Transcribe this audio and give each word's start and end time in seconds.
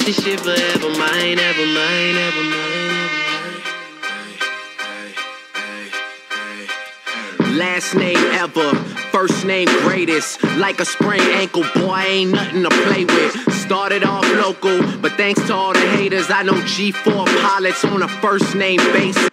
shit 0.00 0.40
ever 0.40 0.50
ever. 0.50 2.48
Last 7.56 7.94
name 7.94 8.16
ever, 8.32 8.74
first 9.10 9.44
name 9.44 9.68
greatest. 9.82 10.42
Like 10.58 10.80
a 10.80 10.84
sprained 10.84 11.22
ankle, 11.22 11.64
boy, 11.74 11.98
ain't 11.98 12.32
nothing 12.32 12.62
to 12.62 12.70
play 12.70 13.04
with. 13.04 13.52
Started 13.54 14.04
off 14.04 14.24
local, 14.34 14.80
but 14.98 15.12
thanks 15.12 15.44
to 15.46 15.54
all 15.54 15.72
the 15.72 15.80
haters, 15.80 16.30
I 16.30 16.42
know 16.42 16.52
G4 16.52 17.26
pilots 17.40 17.84
on 17.84 18.02
a 18.02 18.08
first 18.08 18.54
name 18.54 18.78
basis. 18.92 19.28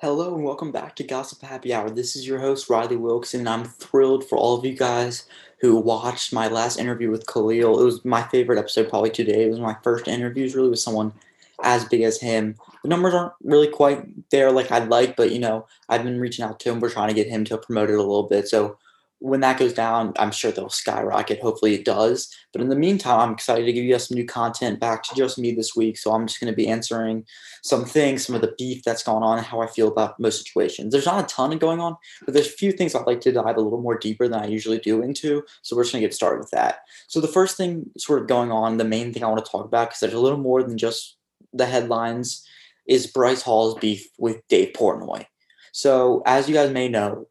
Hello 0.00 0.32
and 0.32 0.44
welcome 0.44 0.70
back 0.70 0.94
to 0.96 1.02
Gossip 1.02 1.42
Happy 1.42 1.74
Hour. 1.74 1.90
This 1.90 2.14
is 2.14 2.24
your 2.24 2.38
host 2.38 2.70
Riley 2.70 2.96
Wilkes, 2.96 3.34
and 3.34 3.48
I'm 3.48 3.64
thrilled 3.64 4.28
for 4.28 4.38
all 4.38 4.56
of 4.56 4.64
you 4.64 4.76
guys 4.76 5.24
who 5.60 5.76
watched 5.76 6.32
my 6.32 6.48
last 6.48 6.78
interview 6.78 7.10
with 7.10 7.26
Khalil. 7.26 7.80
It 7.80 7.84
was 7.84 8.04
my 8.04 8.22
favorite 8.22 8.58
episode 8.58 8.88
probably 8.88 9.10
today. 9.10 9.44
It 9.44 9.50
was 9.50 9.60
my 9.60 9.76
first 9.82 10.06
interviews 10.06 10.54
really 10.54 10.70
with 10.70 10.78
someone 10.78 11.12
as 11.62 11.84
big 11.84 12.02
as 12.02 12.20
him. 12.20 12.54
The 12.82 12.88
numbers 12.88 13.14
aren't 13.14 13.32
really 13.42 13.68
quite 13.68 14.30
there 14.30 14.52
like 14.52 14.70
I'd 14.70 14.88
like, 14.88 15.16
but 15.16 15.32
you 15.32 15.40
know, 15.40 15.66
I've 15.88 16.04
been 16.04 16.20
reaching 16.20 16.44
out 16.44 16.60
to 16.60 16.70
him. 16.70 16.80
We're 16.80 16.90
trying 16.90 17.08
to 17.08 17.14
get 17.14 17.26
him 17.26 17.44
to 17.46 17.58
promote 17.58 17.90
it 17.90 17.94
a 17.94 18.02
little 18.02 18.22
bit. 18.24 18.48
So 18.48 18.78
when 19.20 19.40
that 19.40 19.58
goes 19.58 19.72
down, 19.72 20.12
I'm 20.18 20.30
sure 20.30 20.52
they'll 20.52 20.68
skyrocket. 20.68 21.40
Hopefully 21.40 21.74
it 21.74 21.84
does. 21.84 22.32
But 22.52 22.62
in 22.62 22.68
the 22.68 22.76
meantime, 22.76 23.18
I'm 23.18 23.32
excited 23.32 23.66
to 23.66 23.72
give 23.72 23.84
you 23.84 23.92
guys 23.92 24.06
some 24.06 24.16
new 24.16 24.24
content 24.24 24.78
back 24.78 25.02
to 25.04 25.14
just 25.16 25.38
me 25.38 25.52
this 25.52 25.74
week. 25.74 25.98
So 25.98 26.12
I'm 26.12 26.26
just 26.26 26.40
going 26.40 26.52
to 26.52 26.56
be 26.56 26.68
answering 26.68 27.24
some 27.62 27.84
things, 27.84 28.24
some 28.24 28.36
of 28.36 28.42
the 28.42 28.54
beef 28.56 28.84
that's 28.84 29.02
going 29.02 29.24
on, 29.24 29.38
and 29.38 29.46
how 29.46 29.60
I 29.60 29.66
feel 29.66 29.88
about 29.88 30.20
most 30.20 30.44
situations. 30.44 30.92
There's 30.92 31.06
not 31.06 31.24
a 31.24 31.34
ton 31.34 31.56
going 31.58 31.80
on, 31.80 31.96
but 32.24 32.34
there's 32.34 32.46
a 32.46 32.50
few 32.50 32.70
things 32.70 32.94
I'd 32.94 33.06
like 33.06 33.20
to 33.22 33.32
dive 33.32 33.56
a 33.56 33.60
little 33.60 33.80
more 33.80 33.98
deeper 33.98 34.28
than 34.28 34.40
I 34.40 34.46
usually 34.46 34.78
do 34.78 35.02
into. 35.02 35.42
So 35.62 35.74
we're 35.74 35.82
just 35.82 35.92
going 35.92 36.02
to 36.02 36.08
get 36.08 36.14
started 36.14 36.38
with 36.38 36.50
that. 36.52 36.80
So 37.08 37.20
the 37.20 37.26
first 37.26 37.56
thing 37.56 37.90
sort 37.96 38.20
of 38.20 38.28
going 38.28 38.52
on, 38.52 38.76
the 38.76 38.84
main 38.84 39.12
thing 39.12 39.24
I 39.24 39.28
want 39.28 39.44
to 39.44 39.50
talk 39.50 39.64
about, 39.64 39.88
because 39.88 40.00
there's 40.00 40.12
a 40.14 40.20
little 40.20 40.38
more 40.38 40.62
than 40.62 40.78
just 40.78 41.16
the 41.52 41.66
headlines, 41.66 42.46
is 42.86 43.08
Bryce 43.08 43.42
Hall's 43.42 43.78
beef 43.78 44.08
with 44.16 44.46
Dave 44.48 44.74
Portnoy. 44.74 45.26
So 45.72 46.22
as 46.24 46.48
you 46.48 46.54
guys 46.54 46.70
may 46.70 46.88
know, 46.88 47.26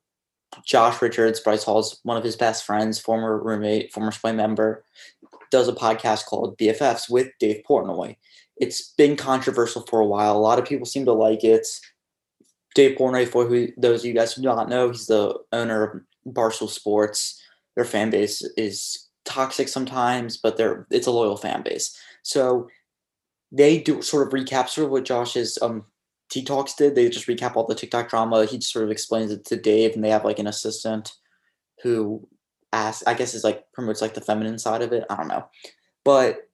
Josh 0.66 1.02
Richards, 1.02 1.40
Bryce 1.40 1.64
Hall's 1.64 2.00
one 2.04 2.18
of 2.18 2.24
his 2.24 2.36
best 2.36 2.66
friends, 2.66 3.00
former 3.00 3.42
roommate, 3.42 3.92
former 3.92 4.12
Sway 4.12 4.32
member, 4.32 4.84
does 5.52 5.68
a 5.68 5.74
podcast 5.74 6.26
called 6.26 6.58
BFFs 6.58 7.10
with 7.10 7.30
Dave 7.40 7.64
Portnoy. 7.70 8.16
It's 8.58 8.94
been 8.98 9.16
controversial 9.16 9.84
for 9.84 10.00
a 10.00 10.06
while. 10.06 10.36
A 10.36 10.40
lot 10.40 10.60
of 10.60 10.66
people 10.66 10.86
seem 10.86 11.06
to 11.06 11.14
like 11.14 11.44
it. 11.44 11.68
Dave 12.76 12.98
Portnoy, 12.98 13.28
for 13.28 13.46
who 13.46 13.70
those 13.78 14.02
of 14.02 14.06
you 14.06 14.14
guys 14.14 14.34
who 14.34 14.42
do 14.42 14.48
not 14.48 14.70
know, 14.70 14.90
he's 14.90 15.08
the 15.08 15.38
owner 15.52 15.84
of 15.84 16.34
Barstool 16.34 16.70
Sports. 16.70 17.42
Their 17.76 17.86
fan 17.86 18.10
base 18.10 18.42
is 18.58 19.08
toxic 19.26 19.68
sometimes, 19.68 20.38
but 20.38 20.58
they're 20.58 20.88
it's 20.90 21.08
a 21.08 21.12
loyal 21.12 21.38
fan 21.38 21.64
base. 21.64 21.96
So 22.24 22.68
they 23.52 23.80
do 23.80 24.02
sort 24.02 24.28
of 24.28 24.34
recap 24.34 24.70
sort 24.70 24.86
of 24.86 24.92
what 24.92 25.06
Josh's 25.06 25.58
um 25.62 25.86
TikToks 26.30 26.76
did. 26.76 26.96
They 26.96 27.10
just 27.10 27.28
recap 27.28 27.56
all 27.56 27.66
the 27.66 27.76
TikTok 27.76 28.10
drama. 28.10 28.46
He 28.46 28.58
just 28.58 28.74
sort 28.74 28.86
of 28.86 28.92
explains 28.92 29.32
it 29.32 29.46
to 29.46 29.56
Dave, 29.56 29.96
and 29.96 30.04
they 30.04 30.10
have 30.10 30.26
like 30.26 30.40
an 30.40 30.48
assistant 30.48 31.14
who 31.84 32.28
asks, 32.74 33.04
I 33.08 33.14
guess, 33.14 33.34
is 33.34 33.44
like 33.44 33.72
promotes 33.72 34.02
like 34.02 34.14
the 34.14 34.22
feminine 34.22 34.60
side 34.60 34.82
of 34.82 34.92
it. 34.94 35.06
I 35.10 35.16
don't 35.16 35.28
know, 35.28 35.46
but 36.04 36.50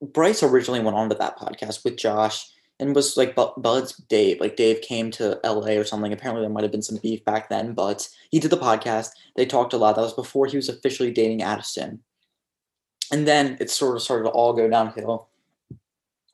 Bryce 0.00 0.42
originally 0.42 0.80
went 0.80 0.96
on 0.96 1.08
to 1.10 1.16
that 1.16 1.38
podcast 1.38 1.84
with 1.84 1.96
Josh 1.96 2.48
and 2.80 2.94
was 2.94 3.16
like 3.16 3.34
Bud's 3.34 3.92
Dave. 4.08 4.40
Like 4.40 4.56
Dave 4.56 4.80
came 4.80 5.10
to 5.12 5.40
LA 5.44 5.72
or 5.72 5.84
something. 5.84 6.12
Apparently 6.12 6.42
there 6.42 6.50
might 6.50 6.62
have 6.62 6.70
been 6.70 6.82
some 6.82 6.98
beef 7.02 7.24
back 7.24 7.48
then, 7.48 7.74
but 7.74 8.08
he 8.30 8.38
did 8.38 8.50
the 8.50 8.56
podcast. 8.56 9.10
They 9.36 9.46
talked 9.46 9.72
a 9.72 9.76
lot. 9.76 9.96
That 9.96 10.02
was 10.02 10.14
before 10.14 10.46
he 10.46 10.56
was 10.56 10.68
officially 10.68 11.10
dating 11.10 11.42
Addison. 11.42 12.00
And 13.10 13.26
then 13.26 13.56
it 13.60 13.70
sort 13.70 13.96
of 13.96 14.02
started 14.02 14.24
to 14.24 14.30
all 14.30 14.52
go 14.52 14.68
downhill 14.68 15.28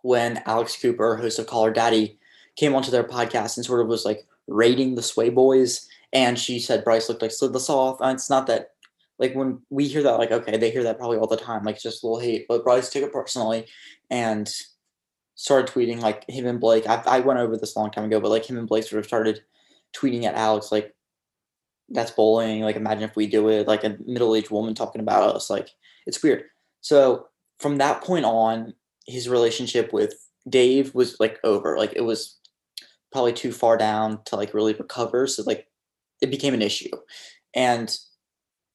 when 0.03 0.43
Alex 0.45 0.77
Cooper, 0.81 1.17
host 1.17 1.39
of 1.39 1.47
Call 1.47 1.65
Her 1.65 1.73
Daddy, 1.73 2.19
came 2.57 2.75
onto 2.75 2.91
their 2.91 3.05
podcast 3.05 3.57
and 3.57 3.67
sort 3.67 3.81
of 3.81 3.89
was 3.89 4.05
like 4.05 4.27
rating 4.47 4.95
the 4.95 5.03
Sway 5.03 5.31
Boys. 5.31 5.89
And 6.13 6.39
she 6.39 6.61
said 6.61 6.85
Bryce 6.85 7.09
looked 7.09 7.23
like 7.23 7.33
slid 7.33 7.53
the 7.53 7.59
off. 7.69 8.01
And 8.01 8.15
it's 8.15 8.31
not 8.31 8.47
that 8.47 8.71
like 9.19 9.35
when 9.35 9.61
we 9.71 9.87
hear 9.87 10.03
that, 10.03 10.19
like, 10.19 10.33
okay, 10.33 10.57
they 10.57 10.71
hear 10.71 10.83
that 10.85 10.99
probably 10.99 11.19
all 11.19 11.27
the 11.27 11.37
time, 11.37 11.65
like 11.65 11.81
just 11.81 12.03
a 12.03 12.07
little 12.07 12.21
hate. 12.21 12.47
But 12.49 12.65
Bryce 12.65 12.91
took 12.91 13.03
it 13.03 13.13
personally 13.13 13.67
and 14.11 14.53
started 15.37 15.73
tweeting 15.73 16.01
like 16.01 16.29
him 16.29 16.47
and 16.47 16.61
Blake. 16.61 16.89
I, 16.89 17.03
I 17.07 17.21
went 17.21 17.41
over 17.41 17.57
this 17.57 17.75
a 17.75 17.79
long 17.79 17.91
time 17.91 18.05
ago, 18.05 18.21
but 18.21 18.31
like 18.31 18.49
him 18.49 18.59
and 18.59 18.69
Blake 18.69 18.85
sort 18.85 19.01
of 19.01 19.07
started 19.07 19.43
tweeting 19.97 20.25
at 20.25 20.35
Alex 20.35 20.73
like 20.73 20.95
that's 21.89 22.11
bullying. 22.11 22.63
Like 22.63 22.77
imagine 22.77 23.05
if 23.05 23.17
we 23.17 23.27
do 23.27 23.49
it, 23.49 23.69
like 23.69 23.85
a 23.85 23.97
middle-aged 24.07 24.51
woman 24.51 24.75
talking 24.75 25.01
about 25.01 25.35
us. 25.35 25.51
Like 25.51 25.71
it's 26.07 26.23
weird. 26.23 26.45
So 26.81 27.29
from 27.59 27.77
that 27.79 28.03
point 28.03 28.25
on, 28.25 28.75
his 29.07 29.29
relationship 29.29 29.93
with 29.93 30.15
Dave 30.49 30.95
was 30.95 31.19
like 31.21 31.39
over. 31.45 31.77
Like 31.77 31.93
it 31.95 32.03
was 32.03 32.39
probably 33.15 33.33
too 33.33 33.53
far 33.53 33.77
down 33.77 34.19
to 34.25 34.35
like 34.35 34.53
really 34.53 34.75
recover. 34.75 35.29
So 35.29 35.45
like 35.47 35.69
it 36.21 36.33
became 36.33 36.53
an 36.53 36.63
issue. 36.63 36.91
And 37.55 37.97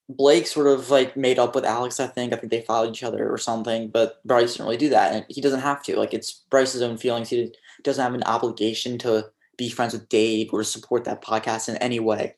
Blake 0.08 0.46
sort 0.46 0.66
of 0.66 0.88
like 0.88 1.14
made 1.14 1.38
up 1.38 1.54
with 1.54 1.66
Alex, 1.66 2.00
I 2.00 2.06
think. 2.06 2.32
I 2.32 2.36
think 2.36 2.50
they 2.50 2.62
followed 2.62 2.88
each 2.88 3.02
other 3.02 3.30
or 3.30 3.36
something, 3.36 3.90
but 3.90 4.24
Bryce 4.24 4.52
didn't 4.54 4.64
really 4.64 4.78
do 4.78 4.88
that. 4.88 5.12
And 5.12 5.26
he 5.28 5.42
doesn't 5.42 5.60
have 5.60 5.82
to. 5.82 5.96
Like 5.96 6.14
it's 6.14 6.42
Bryce's 6.50 6.80
own 6.80 6.96
feelings. 6.96 7.28
He 7.28 7.52
doesn't 7.84 8.02
have 8.02 8.14
an 8.14 8.24
obligation 8.24 8.96
to 9.00 9.26
be 9.58 9.68
friends 9.68 9.92
with 9.92 10.08
Dave 10.08 10.48
or 10.54 10.64
support 10.64 11.04
that 11.04 11.22
podcast 11.22 11.68
in 11.68 11.76
any 11.76 12.00
way. 12.00 12.34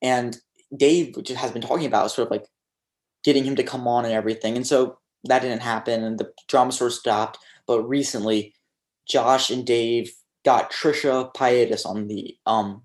And 0.00 0.38
Dave 0.74 1.14
just 1.24 1.38
has 1.38 1.52
been 1.52 1.60
talking 1.60 1.86
about 1.86 2.10
sort 2.10 2.28
of 2.28 2.32
like 2.32 2.46
getting 3.22 3.44
him 3.44 3.56
to 3.56 3.62
come 3.62 3.86
on 3.86 4.06
and 4.06 4.14
everything. 4.14 4.56
And 4.56 4.66
so 4.66 4.96
that 5.24 5.42
didn't 5.42 5.60
happen 5.60 6.02
and 6.02 6.18
the 6.18 6.32
drama 6.48 6.72
sort 6.72 6.92
of 6.92 6.96
stopped. 6.96 7.38
But 7.66 7.82
recently, 7.82 8.54
Josh 9.06 9.50
and 9.50 9.66
Dave 9.66 10.10
got 10.44 10.72
Trisha 10.72 11.34
Paytas 11.34 11.86
on 11.86 12.08
the 12.08 12.36
um 12.46 12.82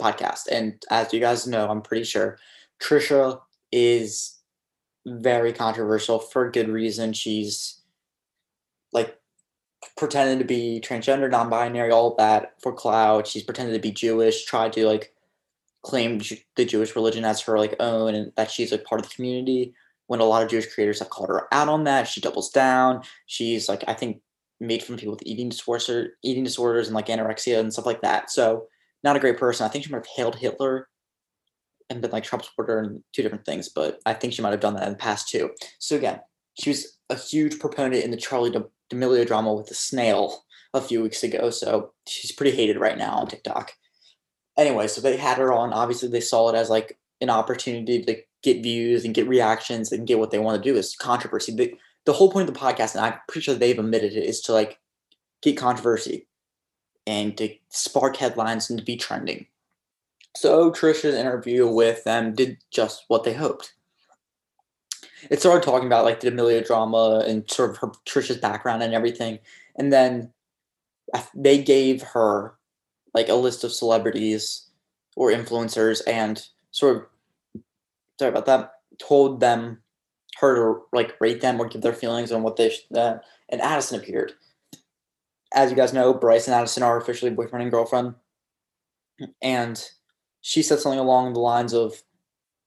podcast. 0.00 0.48
And 0.50 0.82
as 0.90 1.12
you 1.12 1.20
guys 1.20 1.46
know, 1.46 1.68
I'm 1.68 1.82
pretty 1.82 2.04
sure 2.04 2.38
Trisha 2.80 3.40
is 3.70 4.38
very 5.06 5.52
controversial 5.52 6.18
for 6.18 6.50
good 6.50 6.68
reason. 6.68 7.12
She's 7.12 7.80
like 8.92 9.16
pretending 9.96 10.38
to 10.38 10.44
be 10.44 10.80
transgender, 10.84 11.30
non-binary, 11.30 11.90
all 11.90 12.14
that 12.16 12.54
for 12.62 12.72
cloud. 12.72 13.26
She's 13.26 13.42
pretending 13.42 13.74
to 13.74 13.80
be 13.80 13.92
Jewish, 13.92 14.44
tried 14.44 14.72
to 14.74 14.86
like 14.86 15.12
claim 15.82 16.20
the 16.56 16.64
Jewish 16.64 16.94
religion 16.94 17.24
as 17.24 17.40
her 17.42 17.58
like 17.58 17.74
own, 17.80 18.14
and 18.14 18.32
that 18.36 18.50
she's 18.50 18.72
like 18.72 18.84
part 18.84 19.00
of 19.00 19.08
the 19.08 19.14
community. 19.14 19.74
When 20.06 20.20
a 20.20 20.24
lot 20.24 20.42
of 20.42 20.50
Jewish 20.50 20.72
creators 20.72 20.98
have 20.98 21.10
called 21.10 21.30
her 21.30 21.52
out 21.52 21.68
on 21.68 21.84
that, 21.84 22.06
she 22.06 22.20
doubles 22.20 22.50
down. 22.50 23.02
She's 23.26 23.68
like, 23.68 23.82
I 23.88 23.94
think 23.94 24.20
made 24.62 24.82
from 24.82 24.96
people 24.96 25.12
with 25.12 25.26
eating 25.26 25.48
disorders, 25.48 26.10
eating 26.22 26.44
disorders, 26.44 26.86
and 26.88 26.94
like 26.94 27.08
anorexia 27.08 27.58
and 27.58 27.72
stuff 27.72 27.86
like 27.86 28.02
that. 28.02 28.30
So 28.30 28.66
not 29.04 29.16
a 29.16 29.20
great 29.20 29.38
person. 29.38 29.66
I 29.66 29.68
think 29.68 29.84
she 29.84 29.90
might 29.90 29.98
have 29.98 30.06
hailed 30.06 30.36
Hitler 30.36 30.88
and 31.90 32.00
been 32.00 32.10
like 32.10 32.24
Trump 32.24 32.44
supporter 32.44 32.78
and 32.78 33.02
two 33.12 33.22
different 33.22 33.44
things, 33.44 33.68
but 33.68 34.00
I 34.06 34.14
think 34.14 34.32
she 34.32 34.42
might 34.42 34.52
have 34.52 34.60
done 34.60 34.74
that 34.74 34.86
in 34.86 34.92
the 34.92 34.98
past 34.98 35.28
too. 35.28 35.50
So 35.78 35.96
again, 35.96 36.20
she 36.58 36.70
was 36.70 36.98
a 37.10 37.16
huge 37.16 37.58
proponent 37.58 38.04
in 38.04 38.10
the 38.10 38.16
Charlie 38.16 38.50
D'Amelio 38.50 39.26
drama 39.26 39.52
with 39.52 39.66
the 39.66 39.74
snail 39.74 40.44
a 40.74 40.80
few 40.80 41.02
weeks 41.02 41.22
ago. 41.22 41.50
So 41.50 41.92
she's 42.06 42.32
pretty 42.32 42.56
hated 42.56 42.78
right 42.78 42.96
now 42.96 43.16
on 43.16 43.26
TikTok. 43.26 43.72
Anyway, 44.56 44.86
so 44.86 45.00
they 45.00 45.16
had 45.16 45.38
her 45.38 45.52
on. 45.52 45.72
Obviously, 45.72 46.08
they 46.08 46.20
saw 46.20 46.48
it 46.50 46.54
as 46.54 46.70
like 46.70 46.98
an 47.20 47.30
opportunity 47.30 48.02
to 48.02 48.16
get 48.42 48.62
views 48.62 49.04
and 49.04 49.14
get 49.14 49.28
reactions 49.28 49.92
and 49.92 50.06
get 50.06 50.18
what 50.18 50.30
they 50.30 50.38
want 50.38 50.62
to 50.62 50.70
do 50.70 50.76
is 50.76 50.96
controversy. 50.96 51.52
The 52.04 52.12
whole 52.12 52.30
point 52.30 52.48
of 52.48 52.54
the 52.54 52.60
podcast, 52.60 52.94
and 52.94 53.04
I'm 53.04 53.14
pretty 53.28 53.44
sure 53.44 53.54
they've 53.54 53.78
admitted 53.78 54.12
it, 54.14 54.24
is 54.24 54.40
to 54.42 54.52
like 54.52 54.78
get 55.42 55.56
controversy 55.56 56.26
and 57.06 57.36
to 57.38 57.54
spark 57.68 58.16
headlines 58.16 58.70
and 58.70 58.78
to 58.78 58.84
be 58.84 58.96
trending. 58.96 59.46
So 60.36 60.70
Trisha's 60.70 61.14
interview 61.14 61.66
with 61.66 62.04
them 62.04 62.34
did 62.34 62.58
just 62.70 63.04
what 63.08 63.24
they 63.24 63.34
hoped. 63.34 63.74
It 65.30 65.40
started 65.40 65.62
talking 65.62 65.86
about 65.86 66.04
like 66.04 66.20
the 66.20 66.28
Amelia 66.28 66.64
drama 66.64 67.24
and 67.26 67.48
sort 67.50 67.70
of 67.70 67.76
her 67.78 67.92
Trisha's 68.06 68.38
background 68.38 68.82
and 68.82 68.94
everything, 68.94 69.38
and 69.76 69.92
then 69.92 70.32
they 71.34 71.62
gave 71.62 72.02
her 72.02 72.54
like 73.14 73.28
a 73.28 73.34
list 73.34 73.62
of 73.62 73.72
celebrities 73.72 74.68
or 75.14 75.30
influencers 75.30 76.00
and 76.06 76.46
sort 76.70 76.96
of 76.96 77.62
sorry 78.18 78.30
about 78.30 78.46
that 78.46 78.72
told 78.98 79.40
them 79.40 79.81
her 80.42 80.54
to 80.56 80.82
like 80.92 81.18
rate 81.20 81.40
them 81.40 81.58
or 81.58 81.68
give 81.68 81.80
their 81.80 81.94
feelings 81.94 82.30
on 82.30 82.42
what 82.42 82.56
they 82.56 82.68
should, 82.68 82.96
uh, 82.96 83.18
and 83.48 83.62
Addison 83.62 83.98
appeared. 83.98 84.32
As 85.54 85.70
you 85.70 85.76
guys 85.76 85.92
know, 85.92 86.12
Bryce 86.12 86.46
and 86.46 86.54
Addison 86.54 86.82
are 86.82 86.98
officially 86.98 87.30
boyfriend 87.30 87.62
and 87.62 87.72
girlfriend, 87.72 88.14
and 89.40 89.82
she 90.42 90.62
said 90.62 90.80
something 90.80 90.98
along 90.98 91.32
the 91.32 91.40
lines 91.40 91.72
of 91.72 92.02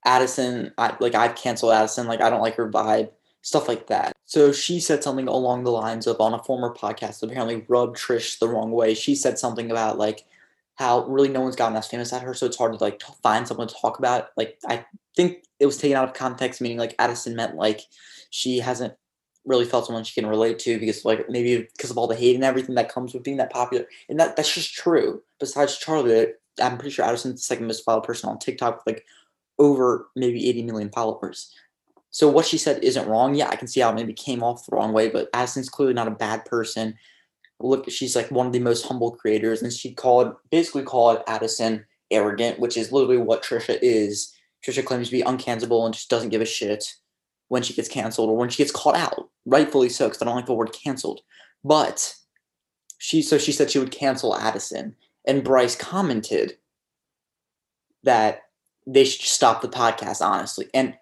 Addison, 0.06 0.72
I, 0.78 0.96
like 1.00 1.16
I've 1.16 1.36
canceled 1.36 1.74
Addison, 1.74 2.08
like 2.08 2.22
I 2.22 2.30
don't 2.30 2.42
like 2.42 2.56
her 2.56 2.70
vibe, 2.70 3.10
stuff 3.42 3.68
like 3.68 3.88
that. 3.88 4.16
So 4.26 4.52
she 4.52 4.80
said 4.80 5.04
something 5.04 5.28
along 5.28 5.64
the 5.64 5.72
lines 5.72 6.08
of 6.08 6.20
on 6.20 6.34
a 6.34 6.44
former 6.44 6.74
podcast 6.74 7.22
apparently 7.22 7.66
rubbed 7.68 7.98
Trish 7.98 8.40
the 8.40 8.48
wrong 8.48 8.72
way. 8.72 8.94
She 8.94 9.16
said 9.16 9.38
something 9.38 9.70
about 9.70 9.98
like 9.98 10.26
how 10.76 11.06
really 11.06 11.30
no 11.30 11.42
one's 11.42 11.56
gotten 11.56 11.78
as 11.78 11.88
famous 11.88 12.14
at 12.14 12.22
her, 12.22 12.34
so 12.34 12.46
it's 12.46 12.58
hard 12.58 12.74
to 12.74 12.84
like 12.84 13.02
find 13.24 13.48
someone 13.48 13.68
to 13.68 13.76
talk 13.82 14.00
about. 14.00 14.30
Like 14.36 14.60
I 14.68 14.86
think 15.16 15.44
it 15.60 15.66
was 15.66 15.78
taken 15.78 15.98
out 15.98 16.08
of 16.08 16.14
context, 16.14 16.62
meaning 16.62 16.78
like 16.78 16.96
Addison 17.00 17.36
meant 17.36 17.56
like 17.56 17.82
she 18.30 18.60
hasn't 18.60 18.94
really 19.46 19.66
felt 19.66 19.86
someone 19.86 20.04
she 20.04 20.20
can 20.20 20.30
relate 20.30 20.60
to 20.60 20.80
because 20.80 21.06
like 21.06 21.30
maybe 21.30 21.68
because 21.76 21.92
of 21.92 21.98
all 21.98 22.08
the 22.08 22.16
hate 22.16 22.36
and 22.36 22.44
everything 22.44 22.76
that 22.76 22.92
comes 22.92 23.14
with 23.14 23.24
being 23.24 23.38
that 23.38 23.52
popular. 23.52 23.86
And 24.10 24.20
that 24.20 24.36
that's 24.36 24.54
just 24.54 24.74
true. 24.74 25.22
Besides 25.40 25.78
Charlie, 25.78 26.28
I'm 26.62 26.78
pretty 26.78 26.94
sure 26.94 27.06
Addison's 27.06 27.36
the 27.36 27.44
second 27.44 27.68
most 27.68 27.86
followed 27.86 28.04
person 28.04 28.30
on 28.30 28.40
TikTok 28.40 28.78
with 28.78 28.96
like 28.96 29.06
over 29.58 30.10
maybe 30.16 30.50
80 30.50 30.64
million 30.64 30.90
followers. 30.90 31.54
So 32.10 32.30
what 32.30 32.46
she 32.46 32.58
said 32.58 32.84
isn't 32.84 33.08
wrong. 33.08 33.36
Yeah, 33.36 33.50
I 33.50 33.56
can 33.56 33.68
see 33.68 33.82
how 33.82 33.92
it 33.92 33.96
maybe 33.96 34.14
came 34.14 34.42
off 34.42 34.66
the 34.66 34.76
wrong 34.76 34.94
way, 34.94 35.10
but 35.10 35.30
Addison's 35.34 35.70
clearly 35.70 35.94
not 35.94 36.08
a 36.08 36.12
bad 36.12 36.46
person. 36.46 36.96
Look, 37.60 37.90
she's 37.90 38.16
like 38.16 38.32
one 38.32 38.48
of 38.48 38.54
the 38.54 38.60
most 38.60 38.86
humble 38.86 39.12
creators, 39.12 39.62
and 39.62 39.72
she 39.72 39.94
called 39.94 40.36
basically 40.52 40.84
called 40.84 41.24
Addison 41.28 41.86
arrogant, 42.12 42.60
which 42.60 42.78
is 42.78 42.92
literally 42.92 43.18
what 43.18 43.44
Trisha 43.44 43.78
is. 43.82 44.34
Trisha 44.66 44.84
claims 44.84 45.08
to 45.08 45.12
be 45.12 45.24
uncancelable 45.24 45.86
and 45.86 45.94
just 45.94 46.10
doesn't 46.10 46.30
give 46.30 46.42
a 46.42 46.46
shit 46.46 46.84
when 47.48 47.62
she 47.62 47.74
gets 47.74 47.88
canceled 47.88 48.30
or 48.30 48.38
when 48.38 48.50
she 48.50 48.58
gets 48.58 48.72
called 48.72 48.96
out, 48.96 49.30
rightfully 49.46 49.90
so, 49.90 50.08
because 50.08 50.22
I 50.22 50.26
don't 50.26 50.36
like 50.36 50.48
the 50.48 50.54
word 50.54 50.74
canceled. 50.74 51.22
But 51.64 52.16
she 52.98 53.22
so 53.22 53.38
she 53.38 53.52
said 53.52 53.70
she 53.70 53.80
would 53.80 53.92
cancel 53.92 54.36
Addison, 54.36 54.96
and 55.26 55.44
Bryce 55.44 55.76
commented 55.76 56.58
that 58.04 58.44
they 58.88 59.04
should 59.04 59.26
stop 59.26 59.62
the 59.62 59.68
podcast, 59.68 60.22
honestly. 60.22 60.70
And 60.74 60.96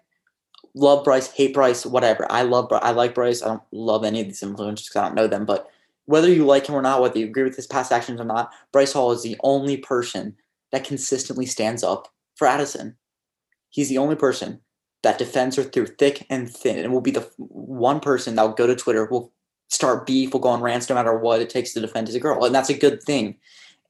love 0.74 1.04
Bryce, 1.04 1.30
hate 1.30 1.54
Bryce, 1.54 1.86
whatever. 1.86 2.30
I 2.30 2.42
love 2.42 2.68
I 2.72 2.90
like 2.90 3.14
Bryce. 3.14 3.42
I 3.42 3.48
don't 3.48 3.62
love 3.72 4.04
any 4.04 4.20
of 4.20 4.26
these 4.26 4.40
influencers 4.40 4.86
because 4.86 4.96
I 4.96 5.06
don't 5.06 5.14
know 5.14 5.26
them, 5.26 5.44
but 5.44 5.70
whether 6.06 6.28
you 6.28 6.44
like 6.44 6.66
him 6.66 6.74
or 6.74 6.82
not, 6.82 7.00
whether 7.00 7.18
you 7.18 7.26
agree 7.26 7.44
with 7.44 7.56
his 7.56 7.66
past 7.66 7.92
actions 7.92 8.20
or 8.20 8.24
not, 8.24 8.52
Bryce 8.72 8.92
Hall 8.92 9.12
is 9.12 9.22
the 9.22 9.36
only 9.42 9.76
person 9.76 10.36
that 10.72 10.84
consistently 10.84 11.46
stands 11.46 11.82
up 11.82 12.08
for 12.36 12.46
Addison. 12.46 12.96
He's 13.70 13.88
the 13.88 13.98
only 13.98 14.16
person 14.16 14.60
that 15.02 15.18
defends 15.18 15.56
her 15.56 15.62
through 15.62 15.86
thick 15.86 16.26
and 16.30 16.50
thin, 16.50 16.78
and 16.78 16.92
will 16.92 17.00
be 17.00 17.10
the 17.10 17.28
one 17.38 18.00
person 18.00 18.34
that 18.34 18.42
will 18.42 18.54
go 18.54 18.66
to 18.66 18.76
Twitter, 18.76 19.06
will 19.06 19.32
start 19.68 20.06
beef, 20.06 20.32
will 20.32 20.40
go 20.40 20.48
on 20.48 20.62
rants 20.62 20.88
no 20.88 20.94
matter 20.94 21.16
what 21.18 21.40
it 21.40 21.50
takes 21.50 21.72
to 21.72 21.80
defend 21.80 22.06
his 22.06 22.16
girl, 22.18 22.44
and 22.44 22.54
that's 22.54 22.70
a 22.70 22.78
good 22.78 23.02
thing. 23.02 23.36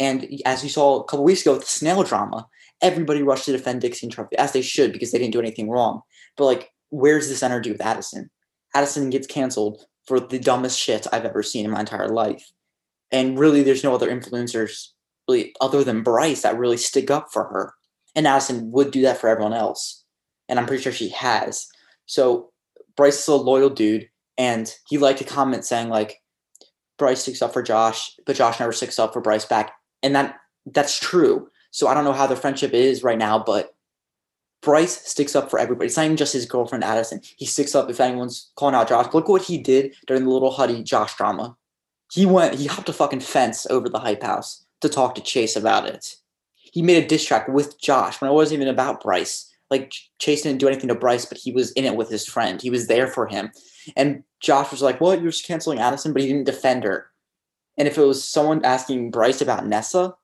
And 0.00 0.40
as 0.44 0.62
you 0.64 0.68
saw 0.68 1.00
a 1.00 1.04
couple 1.04 1.24
weeks 1.24 1.42
ago 1.42 1.52
with 1.52 1.62
the 1.62 1.68
snail 1.68 2.02
drama, 2.02 2.48
everybody 2.82 3.22
rushed 3.22 3.44
to 3.44 3.52
defend 3.52 3.80
Dixie 3.80 4.06
and 4.06 4.12
Charlie, 4.12 4.36
as 4.38 4.52
they 4.52 4.62
should, 4.62 4.92
because 4.92 5.12
they 5.12 5.18
didn't 5.18 5.32
do 5.32 5.40
anything 5.40 5.70
wrong. 5.70 6.02
But 6.36 6.46
like, 6.46 6.72
where's 6.90 7.28
this 7.28 7.42
energy 7.42 7.70
with 7.70 7.80
Addison? 7.80 8.30
Addison 8.74 9.10
gets 9.10 9.26
canceled 9.26 9.86
for 10.06 10.20
the 10.20 10.38
dumbest 10.38 10.78
shit 10.78 11.06
I've 11.12 11.24
ever 11.24 11.42
seen 11.42 11.64
in 11.64 11.70
my 11.70 11.80
entire 11.80 12.08
life. 12.08 12.52
And 13.10 13.38
really, 13.38 13.62
there's 13.62 13.84
no 13.84 13.94
other 13.94 14.10
influencers 14.10 14.88
really 15.28 15.54
other 15.60 15.84
than 15.84 16.02
Bryce 16.02 16.42
that 16.42 16.58
really 16.58 16.76
stick 16.76 17.10
up 17.10 17.28
for 17.32 17.44
her. 17.44 17.74
And 18.14 18.26
Addison 18.26 18.70
would 18.72 18.90
do 18.90 19.02
that 19.02 19.18
for 19.18 19.28
everyone 19.28 19.54
else 19.54 20.04
and 20.48 20.58
I'm 20.58 20.66
pretty 20.66 20.82
sure 20.82 20.92
she 20.92 21.08
has. 21.10 21.66
So 22.06 22.50
Bryce 22.96 23.20
is 23.20 23.28
a 23.28 23.34
loyal 23.34 23.70
dude, 23.70 24.08
and 24.36 24.72
he 24.88 24.98
liked 24.98 25.20
a 25.20 25.24
comment 25.24 25.64
saying 25.64 25.88
like, 25.88 26.20
Bryce 26.96 27.22
sticks 27.22 27.42
up 27.42 27.52
for 27.52 27.62
Josh, 27.62 28.14
but 28.24 28.36
Josh 28.36 28.60
never 28.60 28.72
sticks 28.72 28.98
up 28.98 29.12
for 29.12 29.20
Bryce 29.20 29.44
back, 29.44 29.72
and 30.02 30.14
that 30.14 30.36
that's 30.66 30.98
true. 30.98 31.48
So 31.70 31.88
I 31.88 31.94
don't 31.94 32.04
know 32.04 32.12
how 32.12 32.26
their 32.26 32.36
friendship 32.36 32.72
is 32.72 33.02
right 33.02 33.18
now, 33.18 33.38
but 33.38 33.73
Bryce 34.64 35.00
sticks 35.08 35.36
up 35.36 35.50
for 35.50 35.58
everybody. 35.58 35.86
It's 35.86 35.96
not 35.96 36.06
even 36.06 36.16
just 36.16 36.32
his 36.32 36.46
girlfriend 36.46 36.84
Addison. 36.84 37.20
He 37.36 37.46
sticks 37.46 37.74
up 37.74 37.90
if 37.90 38.00
anyone's 38.00 38.50
calling 38.56 38.74
out 38.74 38.88
Josh. 38.88 39.12
Look 39.12 39.28
what 39.28 39.42
he 39.42 39.58
did 39.58 39.94
during 40.06 40.24
the 40.24 40.30
little 40.30 40.50
Huddy 40.50 40.82
Josh 40.82 41.14
drama. 41.16 41.56
He 42.12 42.26
went, 42.26 42.54
he 42.54 42.66
hopped 42.66 42.88
a 42.88 42.92
fucking 42.92 43.20
fence 43.20 43.66
over 43.70 43.88
the 43.88 43.98
hype 43.98 44.22
house 44.22 44.64
to 44.80 44.88
talk 44.88 45.14
to 45.14 45.20
Chase 45.20 45.56
about 45.56 45.86
it. 45.86 46.16
He 46.54 46.82
made 46.82 47.02
a 47.02 47.06
diss 47.06 47.24
track 47.24 47.48
with 47.48 47.80
Josh 47.80 48.20
when 48.20 48.30
it 48.30 48.34
wasn't 48.34 48.60
even 48.60 48.72
about 48.72 49.02
Bryce 49.02 49.54
like 49.70 49.92
Chase 50.18 50.42
didn't 50.42 50.60
do 50.60 50.68
anything 50.68 50.88
to 50.88 50.94
Bryce, 50.94 51.24
but 51.24 51.38
he 51.38 51.52
was 51.52 51.72
in 51.72 51.84
it 51.84 51.96
with 51.96 52.10
his 52.10 52.26
friend. 52.26 52.60
He 52.60 52.70
was 52.70 52.86
there 52.86 53.06
for 53.06 53.26
him. 53.26 53.50
And 53.96 54.22
Josh 54.40 54.70
was 54.70 54.82
like, 54.82 55.00
What? 55.00 55.20
You're 55.20 55.30
just 55.30 55.46
canceling 55.46 55.78
Addison, 55.78 56.12
but 56.12 56.22
he 56.22 56.28
didn't 56.28 56.44
defend 56.44 56.84
her. 56.84 57.08
And 57.76 57.88
if 57.88 57.98
it 57.98 58.02
was 58.02 58.26
someone 58.26 58.64
asking 58.64 59.10
Bryce 59.10 59.40
about 59.40 59.66
Nessa, 59.66 60.14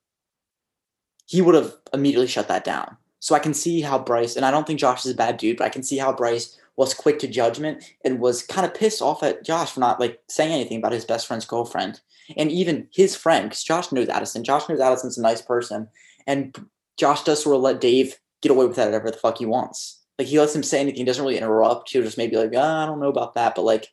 he 1.27 1.43
would 1.43 1.55
have 1.55 1.75
immediately 1.93 2.29
shut 2.29 2.49
that 2.49 2.65
down. 2.65 2.97
So 3.21 3.35
I 3.35 3.39
can 3.39 3.55
see 3.55 3.83
how 3.83 3.99
Bryce, 3.99 4.37
and 4.37 4.45
I 4.45 4.51
don't 4.51 4.67
think 4.67 4.81
Josh 4.81 5.05
is 5.05 5.13
a 5.13 5.17
bad 5.17 5.37
dude, 5.37 5.59
but 5.59 5.65
I 5.65 5.71
can 5.71 5.83
see 5.83 5.99
how 5.99 6.13
Bryce 6.13 6.59
was 6.77 6.95
quick 6.95 7.19
to 7.19 7.29
judgment 7.29 7.85
and 8.05 8.21
was 8.21 8.43
kind 8.43 8.67
of 8.67 8.75
pissed 8.75 9.03
off 9.03 9.23
at 9.23 9.45
Josh 9.45 9.73
for 9.73 9.81
not 9.81 10.01
like 10.01 10.21
saying 10.29 10.53
anything 10.53 10.79
about 10.79 10.93
his 10.93 11.05
best 11.05 11.27
friend's 11.27 11.45
girlfriend. 11.45 12.01
And 12.37 12.51
even 12.51 12.89
his 12.91 13.15
friend, 13.15 13.51
because 13.51 13.63
Josh 13.63 13.93
knows 13.93 14.09
Addison. 14.09 14.45
Josh 14.45 14.69
knows 14.69 14.81
Addison's 14.81 15.19
a 15.19 15.23
nice 15.23 15.43
person. 15.43 15.89
And 16.27 16.57
Josh 16.97 17.23
does 17.25 17.43
sort 17.43 17.57
of 17.57 17.63
let 17.63 17.81
Dave 17.81 18.19
get 18.41 18.53
away 18.53 18.65
with 18.65 18.77
that 18.77 18.87
whatever 18.87 19.11
the 19.11 19.19
fuck 19.19 19.39
he 19.39 19.47
wants. 19.47 20.01
Like 20.19 20.29
he 20.29 20.39
lets 20.39 20.55
him 20.55 20.63
say 20.63 20.81
anything, 20.81 20.99
he 20.99 21.05
doesn't 21.05 21.23
really 21.23 21.37
interrupt. 21.37 21.91
He'll 21.91 22.03
just 22.03 22.19
maybe 22.19 22.37
like, 22.37 22.55
oh, 22.55 22.61
I 22.61 22.87
don't 22.87 23.01
know 23.01 23.09
about 23.09 23.35
that, 23.35 23.55
but 23.55 23.63
like, 23.63 23.89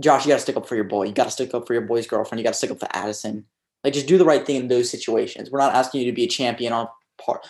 Josh, 0.00 0.24
you 0.24 0.30
got 0.30 0.36
to 0.36 0.42
stick 0.42 0.56
up 0.56 0.68
for 0.68 0.74
your 0.74 0.84
boy. 0.84 1.04
You 1.04 1.12
got 1.12 1.24
to 1.24 1.30
stick 1.30 1.54
up 1.54 1.66
for 1.66 1.72
your 1.72 1.82
boy's 1.82 2.06
girlfriend. 2.06 2.40
You 2.40 2.44
got 2.44 2.52
to 2.52 2.58
stick 2.58 2.70
up 2.70 2.80
for 2.80 2.88
Addison. 2.92 3.46
Like, 3.82 3.92
just 3.92 4.08
do 4.08 4.18
the 4.18 4.24
right 4.24 4.44
thing 4.44 4.56
in 4.56 4.68
those 4.68 4.90
situations. 4.90 5.50
We're 5.50 5.60
not 5.60 5.74
asking 5.74 6.00
you 6.00 6.06
to 6.06 6.14
be 6.14 6.24
a 6.24 6.28
champion 6.28 6.72
on 6.72 6.88
part 7.18 7.46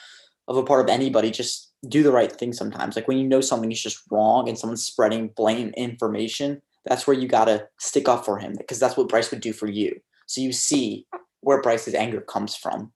of 0.49 0.57
a 0.57 0.63
part 0.63 0.85
of 0.85 0.91
anybody. 0.91 1.31
Just 1.31 1.73
do 1.89 2.03
the 2.03 2.13
right 2.13 2.33
thing 2.33 2.53
sometimes. 2.53 2.97
Like 2.97 3.09
when 3.09 3.19
you 3.19 3.27
know 3.27 3.41
something 3.41 3.71
is 3.71 3.83
just 3.83 4.03
wrong 4.11 4.49
and 4.49 4.59
someone's 4.59 4.87
spreading 4.87 5.29
blame 5.29 5.71
information, 5.77 6.63
that's 6.85 7.07
where 7.07 7.17
you 7.17 7.29
got 7.29 7.47
to 7.47 7.67
stick 7.79 8.09
up 8.09 8.25
for 8.25 8.39
him 8.39 8.55
because 8.57 8.79
that's 8.79 8.97
what 8.97 9.09
Bryce 9.09 9.31
would 9.31 9.41
do 9.41 9.53
for 9.53 9.69
you. 9.69 10.01
So 10.27 10.41
you 10.41 10.53
see 10.53 11.07
where 11.41 11.63
Bryce's 11.63 11.95
anger 11.95 12.21
comes 12.21 12.57
from. 12.57 12.93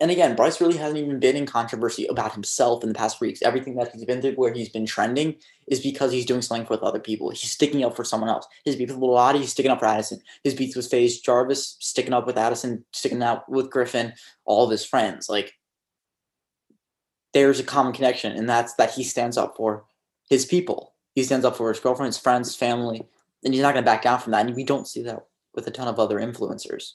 And 0.00 0.10
again, 0.10 0.34
Bryce 0.34 0.62
really 0.62 0.78
hasn't 0.78 0.98
even 0.98 1.20
been 1.20 1.36
in 1.36 1.44
controversy 1.44 2.06
about 2.06 2.32
himself 2.32 2.82
in 2.82 2.88
the 2.88 2.94
past 2.94 3.20
weeks. 3.20 3.42
Everything 3.42 3.74
that 3.76 3.92
he's 3.92 4.06
been 4.06 4.22
through, 4.22 4.32
where 4.32 4.52
he's 4.52 4.70
been 4.70 4.86
trending, 4.86 5.36
is 5.68 5.78
because 5.78 6.10
he's 6.10 6.24
doing 6.24 6.40
something 6.40 6.66
with 6.70 6.82
other 6.82 6.98
people. 6.98 7.28
He's 7.28 7.50
sticking 7.50 7.84
up 7.84 7.94
for 7.94 8.02
someone 8.02 8.30
else. 8.30 8.46
His 8.64 8.76
beef 8.76 8.88
with 8.88 8.96
Lottie, 8.96 9.40
he's 9.40 9.50
sticking 9.50 9.70
up 9.70 9.78
for 9.78 9.84
Addison. 9.84 10.22
His 10.42 10.54
beef 10.54 10.74
with 10.74 10.88
FaZe 10.88 11.20
Jarvis, 11.20 11.76
sticking 11.80 12.14
up 12.14 12.26
with 12.26 12.38
Addison, 12.38 12.82
sticking 12.92 13.22
out 13.22 13.46
with 13.46 13.70
Griffin, 13.70 14.14
all 14.46 14.64
of 14.64 14.70
his 14.70 14.86
friends. 14.86 15.28
Like, 15.28 15.52
there's 17.32 17.60
a 17.60 17.64
common 17.64 17.92
connection, 17.92 18.32
and 18.32 18.48
that's 18.48 18.74
that 18.74 18.92
he 18.92 19.04
stands 19.04 19.36
up 19.36 19.56
for 19.56 19.84
his 20.28 20.44
people. 20.44 20.94
He 21.14 21.22
stands 21.22 21.44
up 21.44 21.56
for 21.56 21.68
his 21.68 21.80
girlfriend, 21.80 22.08
his 22.08 22.18
friends, 22.18 22.48
his 22.48 22.56
family, 22.56 23.02
and 23.44 23.54
he's 23.54 23.62
not 23.62 23.74
going 23.74 23.84
to 23.84 23.90
back 23.90 24.02
down 24.02 24.20
from 24.20 24.32
that. 24.32 24.46
And 24.46 24.54
we 24.54 24.64
don't 24.64 24.88
see 24.88 25.02
that 25.02 25.26
with 25.54 25.66
a 25.66 25.70
ton 25.70 25.88
of 25.88 25.98
other 25.98 26.18
influencers. 26.18 26.92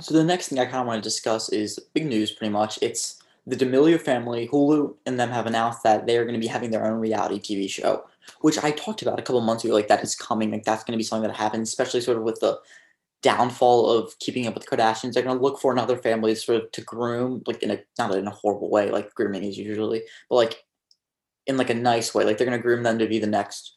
So 0.00 0.14
the 0.14 0.24
next 0.24 0.48
thing 0.48 0.58
I 0.58 0.64
kind 0.64 0.78
of 0.78 0.86
want 0.86 1.02
to 1.02 1.08
discuss 1.08 1.48
is 1.50 1.78
big 1.94 2.06
news, 2.06 2.32
pretty 2.32 2.52
much. 2.52 2.78
It's 2.82 3.22
the 3.46 3.56
D'Amelio 3.56 4.00
family, 4.00 4.48
Hulu, 4.48 4.94
and 5.06 5.20
them 5.20 5.30
have 5.30 5.46
announced 5.46 5.82
that 5.82 6.06
they 6.06 6.16
are 6.16 6.24
going 6.24 6.34
to 6.34 6.40
be 6.40 6.46
having 6.46 6.70
their 6.70 6.86
own 6.86 6.98
reality 6.98 7.38
TV 7.38 7.68
show, 7.68 8.04
which 8.40 8.62
I 8.62 8.70
talked 8.70 9.02
about 9.02 9.18
a 9.18 9.22
couple 9.22 9.40
months 9.42 9.64
ago. 9.64 9.74
Like 9.74 9.88
that 9.88 10.02
is 10.02 10.14
coming. 10.14 10.50
Like 10.50 10.64
that's 10.64 10.84
going 10.84 10.92
to 10.92 10.98
be 10.98 11.04
something 11.04 11.28
that 11.28 11.36
happens, 11.36 11.68
especially 11.68 12.00
sort 12.00 12.16
of 12.16 12.24
with 12.24 12.40
the 12.40 12.58
downfall 13.24 13.88
of 13.90 14.16
keeping 14.20 14.46
up 14.46 14.54
with 14.54 14.64
the 14.64 14.76
Kardashians. 14.76 15.14
They're 15.14 15.22
going 15.22 15.38
to 15.38 15.42
look 15.42 15.58
for 15.58 15.72
another 15.72 15.96
family 15.96 16.34
sort 16.34 16.62
of 16.62 16.70
to 16.72 16.82
groom, 16.82 17.42
like 17.46 17.62
in 17.62 17.70
a 17.70 17.80
not 17.98 18.14
in 18.14 18.26
a 18.26 18.30
horrible 18.30 18.70
way, 18.70 18.90
like 18.90 19.14
grooming 19.14 19.44
is 19.44 19.56
usually, 19.56 20.02
but 20.28 20.36
like 20.36 20.64
in 21.46 21.56
like 21.56 21.70
a 21.70 21.74
nice 21.74 22.14
way. 22.14 22.22
Like 22.22 22.36
they're 22.36 22.46
going 22.46 22.58
to 22.58 22.62
groom 22.62 22.82
them 22.82 22.98
to 22.98 23.08
be 23.08 23.18
the 23.18 23.26
next 23.26 23.76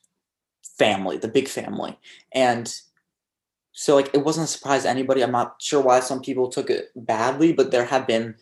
family, 0.77 1.17
the 1.17 1.29
big 1.29 1.47
family, 1.47 1.97
and 2.33 2.71
so 3.71 3.95
like 3.95 4.13
it 4.13 4.25
wasn't 4.25 4.43
a 4.43 4.51
surprise 4.51 4.83
to 4.83 4.89
anybody. 4.89 5.23
I'm 5.23 5.31
not 5.31 5.61
sure 5.61 5.81
why 5.81 6.01
some 6.01 6.21
people 6.21 6.49
took 6.49 6.69
it 6.69 6.89
badly, 6.97 7.53
but 7.53 7.71
there 7.71 7.85
have 7.85 8.05
been 8.05 8.35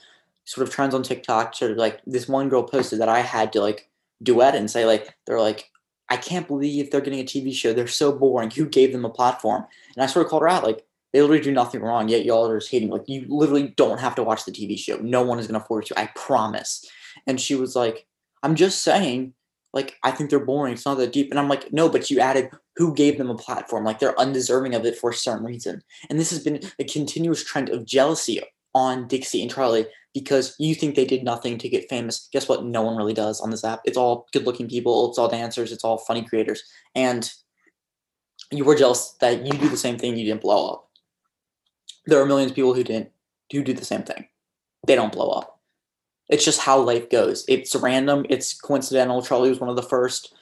sort 0.46 0.68
of 0.68 0.74
trends 0.74 0.96
on 0.96 1.04
TikTok, 1.04 1.54
sort 1.54 1.72
of 1.72 1.78
like 1.78 2.02
this 2.08 2.28
one 2.28 2.50
girl 2.50 2.64
posted 2.64 3.00
that 3.00 3.10
I 3.10 3.20
had 3.20 3.54
to 3.54 3.62
like 3.62 3.90
duet 4.24 4.56
and 4.56 4.72
say 4.72 4.86
like 4.86 5.14
they're 5.28 5.40
like 5.40 5.70
I 6.10 6.18
can't 6.18 6.48
believe 6.48 6.90
they're 6.90 7.02
getting 7.02 7.20
a 7.20 7.24
TV 7.24 7.54
show. 7.54 7.74
They're 7.74 7.88
so 7.88 8.12
boring. 8.12 8.52
Who 8.52 8.68
gave 8.68 8.92
them 8.92 9.06
a 9.06 9.10
platform? 9.10 9.66
And 9.96 10.04
I 10.04 10.08
sort 10.08 10.26
of 10.26 10.30
called 10.30 10.44
her 10.44 10.50
out 10.50 10.64
like 10.64 10.86
they 11.16 11.22
literally 11.22 11.42
do 11.42 11.54
nothing 11.54 11.82
wrong, 11.82 12.10
yet 12.10 12.26
y'all 12.26 12.46
are 12.50 12.60
just 12.60 12.70
hating. 12.70 12.90
Like 12.90 13.08
you 13.08 13.26
literally 13.30 13.70
don't 13.78 14.02
have 14.02 14.16
to 14.16 14.24
watch 14.24 14.44
the 14.44 14.52
TV 14.52 14.78
show. 14.78 14.98
No 14.98 15.22
one 15.22 15.40
is 15.40 15.48
gonna 15.48 15.64
force 15.64 15.90
you. 15.90 15.96
I 15.96 16.08
promise. 16.14 16.86
And 17.26 17.40
she 17.40 17.56
was 17.56 17.74
like, 17.74 18.06
I'm 18.44 18.56
just 18.56 18.84
saying 18.84 19.34
like 19.72 19.96
I 20.04 20.12
think 20.12 20.30
they're 20.30 20.44
boring. 20.44 20.74
It's 20.74 20.86
not 20.86 20.98
that 20.98 21.14
deep. 21.14 21.32
And 21.32 21.40
I'm 21.40 21.48
like, 21.48 21.72
no, 21.72 21.88
but 21.88 22.12
you 22.12 22.20
added 22.20 22.50
who 22.76 22.94
gave 22.94 23.18
them 23.18 23.30
a 23.30 23.38
platform. 23.38 23.86
Like 23.86 24.00
they're 24.00 24.20
undeserving 24.20 24.76
of 24.76 24.86
it 24.86 24.98
for 24.98 25.14
certain 25.14 25.46
reason. 25.46 25.82
And 26.10 26.20
this 26.20 26.32
has 26.32 26.44
been 26.44 26.60
a 26.80 26.84
continuous 26.84 27.46
trend 27.46 27.70
of 27.70 27.86
jealousy 27.86 28.42
on 28.74 29.08
Dixie 29.08 29.42
and 29.42 29.50
Charlie 29.50 29.88
because 30.14 30.54
you 30.60 30.76
think 30.76 30.96
they 30.96 31.06
did 31.06 31.24
nothing 31.24 31.58
to 31.60 31.70
get 31.70 31.90
famous. 31.90 32.28
Guess 32.34 32.50
what? 32.50 32.66
No 32.66 32.82
one 32.82 32.98
really 32.98 33.14
does 33.14 33.40
on 33.40 33.52
this 33.52 33.64
app. 33.64 33.80
It's 33.86 33.98
all 33.98 34.28
good 34.34 34.46
looking 34.46 34.68
people, 34.68 35.10
it's 35.10 35.18
all 35.18 35.30
dancers, 35.30 35.72
it's 35.72 35.86
all 35.86 35.98
funny 35.98 36.24
creators. 36.24 36.62
And 36.94 37.32
you 38.52 38.66
were 38.66 38.76
jealous 38.76 39.16
that 39.22 39.46
you 39.46 39.54
do 39.54 39.70
the 39.70 39.78
same 39.78 39.98
thing, 39.98 40.18
you 40.18 40.26
didn't 40.26 40.42
blow 40.42 40.74
up. 40.74 40.90
There 42.06 42.22
are 42.22 42.26
millions 42.26 42.52
of 42.52 42.56
people 42.56 42.74
who 42.74 42.84
didn't 42.84 43.12
who 43.52 43.64
do 43.64 43.74
the 43.74 43.86
same 43.86 44.04
thing. 44.04 44.28
They 44.88 44.96
don't 44.96 45.12
blow 45.12 45.30
up. 45.30 45.60
It's 46.30 46.46
just 46.46 46.62
how 46.62 46.80
life 46.80 47.10
goes. 47.10 47.46
It's 47.48 47.76
random. 47.76 48.26
It's 48.30 48.60
coincidental. 48.60 49.22
Charlie 49.22 49.50
was 49.50 49.60
one 49.60 49.70
of 49.70 49.76
the 49.76 49.84
first, 49.84 50.34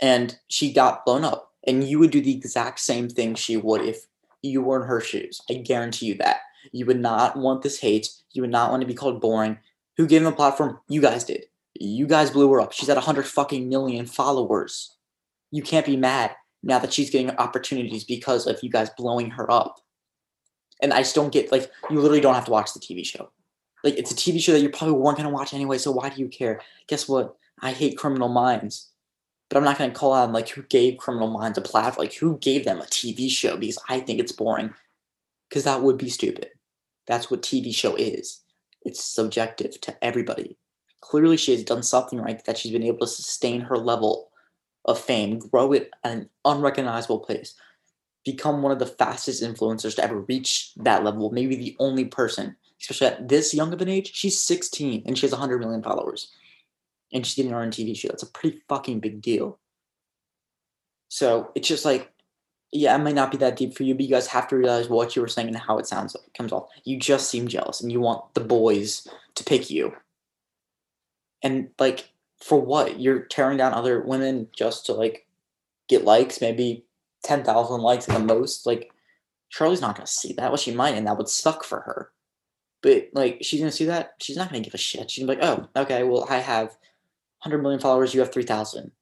and 0.00 0.36
she 0.48 0.72
got 0.72 1.04
blown 1.04 1.24
up. 1.24 1.52
And 1.66 1.84
you 1.84 1.98
would 1.98 2.10
do 2.10 2.20
the 2.20 2.34
exact 2.34 2.80
same 2.80 3.08
thing 3.08 3.34
she 3.34 3.56
would 3.56 3.82
if 3.82 4.06
you 4.42 4.62
were 4.62 4.82
in 4.82 4.88
her 4.88 5.00
shoes. 5.00 5.40
I 5.48 5.54
guarantee 5.54 6.06
you 6.06 6.14
that. 6.16 6.38
You 6.72 6.86
would 6.86 7.00
not 7.00 7.36
want 7.36 7.62
this 7.62 7.78
hate. 7.80 8.08
You 8.32 8.42
would 8.42 8.50
not 8.50 8.70
want 8.70 8.80
to 8.80 8.86
be 8.86 8.94
called 8.94 9.20
boring. 9.20 9.58
Who 9.96 10.06
gave 10.06 10.22
them 10.22 10.32
a 10.32 10.36
platform? 10.36 10.80
You 10.88 11.00
guys 11.00 11.24
did. 11.24 11.44
You 11.78 12.06
guys 12.06 12.30
blew 12.30 12.50
her 12.52 12.60
up. 12.60 12.72
She's 12.72 12.88
at 12.88 12.96
100 12.96 13.26
fucking 13.26 13.68
million 13.68 14.06
followers. 14.06 14.96
you 15.52 15.62
can't 15.62 15.86
be 15.86 15.96
mad 15.96 16.34
now 16.62 16.78
that 16.78 16.92
she's 16.92 17.10
getting 17.10 17.30
opportunities 17.30 18.04
because 18.04 18.46
of 18.46 18.58
you 18.62 18.70
guys 18.70 18.90
blowing 18.96 19.30
her 19.30 19.50
up. 19.50 19.80
And 20.82 20.92
I 20.92 20.98
just 20.98 21.14
don't 21.14 21.32
get 21.32 21.52
like 21.52 21.70
you 21.90 22.00
literally 22.00 22.20
don't 22.20 22.34
have 22.34 22.46
to 22.46 22.50
watch 22.50 22.72
the 22.72 22.80
TV 22.80 23.04
show. 23.04 23.30
Like 23.84 23.94
it's 23.96 24.10
a 24.10 24.14
TV 24.14 24.40
show 24.40 24.52
that 24.52 24.60
you 24.60 24.70
probably 24.70 24.96
weren't 24.96 25.16
gonna 25.16 25.30
watch 25.30 25.54
anyway, 25.54 25.78
so 25.78 25.90
why 25.90 26.08
do 26.08 26.20
you 26.20 26.28
care? 26.28 26.60
Guess 26.86 27.08
what? 27.08 27.36
I 27.60 27.72
hate 27.72 27.98
Criminal 27.98 28.28
Minds. 28.28 28.88
But 29.48 29.58
I'm 29.58 29.64
not 29.64 29.78
gonna 29.78 29.92
call 29.92 30.14
out 30.14 30.32
like 30.32 30.48
who 30.48 30.62
gave 30.62 30.98
Criminal 30.98 31.30
Minds 31.30 31.58
a 31.58 31.62
platform, 31.62 32.04
like 32.04 32.14
who 32.14 32.38
gave 32.38 32.64
them 32.64 32.80
a 32.80 32.84
TV 32.84 33.30
show 33.30 33.56
because 33.56 33.78
I 33.88 34.00
think 34.00 34.20
it's 34.20 34.32
boring. 34.32 34.72
Because 35.48 35.64
that 35.64 35.82
would 35.82 35.98
be 35.98 36.08
stupid. 36.08 36.50
That's 37.06 37.30
what 37.30 37.42
TV 37.42 37.74
show 37.74 37.96
is. 37.96 38.40
It's 38.82 39.02
subjective 39.02 39.80
to 39.80 40.04
everybody. 40.04 40.56
Clearly, 41.00 41.36
she 41.36 41.52
has 41.52 41.64
done 41.64 41.82
something 41.82 42.20
right 42.20 42.44
that 42.44 42.58
she's 42.58 42.72
been 42.72 42.84
able 42.84 43.00
to 43.00 43.06
sustain 43.08 43.60
her 43.62 43.76
level 43.76 44.30
of 44.84 45.00
fame, 45.00 45.38
grow 45.38 45.72
it 45.72 45.90
at 46.04 46.12
an 46.12 46.30
unrecognizable 46.44 47.20
pace, 47.20 47.54
become 48.24 48.62
one 48.62 48.72
of 48.72 48.78
the 48.78 48.86
fastest 48.86 49.42
influencers 49.42 49.96
to 49.96 50.04
ever 50.04 50.20
reach 50.20 50.72
that 50.76 51.04
level. 51.04 51.30
Maybe 51.30 51.56
the 51.56 51.76
only 51.78 52.04
person, 52.04 52.56
especially 52.80 53.06
at 53.06 53.28
this 53.28 53.54
young 53.54 53.72
of 53.72 53.80
an 53.80 53.88
age. 53.88 54.12
She's 54.14 54.42
16 54.42 55.04
and 55.06 55.16
she 55.16 55.26
has 55.26 55.32
100 55.32 55.58
million 55.58 55.82
followers, 55.82 56.32
and 57.12 57.24
she's 57.24 57.36
getting 57.36 57.52
her 57.52 57.62
own 57.62 57.70
TV 57.70 57.96
show. 57.96 58.08
That's 58.08 58.22
a 58.22 58.30
pretty 58.30 58.62
fucking 58.68 59.00
big 59.00 59.22
deal. 59.22 59.58
So 61.08 61.50
it's 61.54 61.66
just 61.66 61.84
like, 61.84 62.12
yeah, 62.72 62.94
it 62.94 63.02
might 63.02 63.16
not 63.16 63.32
be 63.32 63.38
that 63.38 63.56
deep 63.56 63.74
for 63.74 63.82
you, 63.82 63.94
but 63.94 64.04
you 64.04 64.10
guys 64.10 64.28
have 64.28 64.46
to 64.48 64.56
realize 64.56 64.88
what 64.88 65.16
you 65.16 65.22
were 65.22 65.28
saying 65.28 65.48
and 65.48 65.56
how 65.56 65.78
it 65.78 65.86
sounds 65.86 66.14
like, 66.14 66.26
it 66.26 66.34
comes 66.34 66.52
off. 66.52 66.68
You 66.84 66.98
just 66.98 67.28
seem 67.28 67.48
jealous, 67.48 67.80
and 67.80 67.90
you 67.90 68.00
want 68.00 68.34
the 68.34 68.40
boys 68.40 69.08
to 69.34 69.44
pick 69.44 69.70
you. 69.70 69.94
And 71.42 71.70
like, 71.78 72.12
for 72.38 72.60
what? 72.60 73.00
You're 73.00 73.20
tearing 73.20 73.56
down 73.56 73.72
other 73.72 74.00
women 74.02 74.48
just 74.56 74.86
to 74.86 74.92
like 74.92 75.26
get 75.88 76.04
likes, 76.04 76.40
maybe 76.40 76.84
10,000 77.24 77.80
likes 77.80 78.08
at 78.08 78.14
the 78.14 78.24
most. 78.24 78.66
Like, 78.66 78.90
Charlie's 79.50 79.80
not 79.80 79.96
to 79.96 80.06
see 80.06 80.32
that. 80.34 80.50
Well, 80.50 80.56
she 80.56 80.74
might, 80.74 80.94
and 80.94 81.06
that 81.06 81.18
would 81.18 81.28
suck 81.28 81.64
for 81.64 81.80
her. 81.80 82.10
But 82.82 83.08
like, 83.12 83.38
she's 83.42 83.60
to 83.60 83.70
see 83.70 83.86
that. 83.86 84.14
She's 84.20 84.36
not 84.36 84.52
to 84.52 84.60
give 84.60 84.74
a 84.74 84.78
shit. 84.78 85.10
She's 85.10 85.26
to 85.26 85.32
be 85.32 85.36
like, 85.36 85.44
oh, 85.44 85.68
okay, 85.82 86.02
well, 86.02 86.26
I 86.30 86.38
have 86.38 86.68
100 87.42 87.62
million 87.62 87.80
followers. 87.80 88.14
You 88.14 88.20
have 88.20 88.32
3,000. 88.32 88.92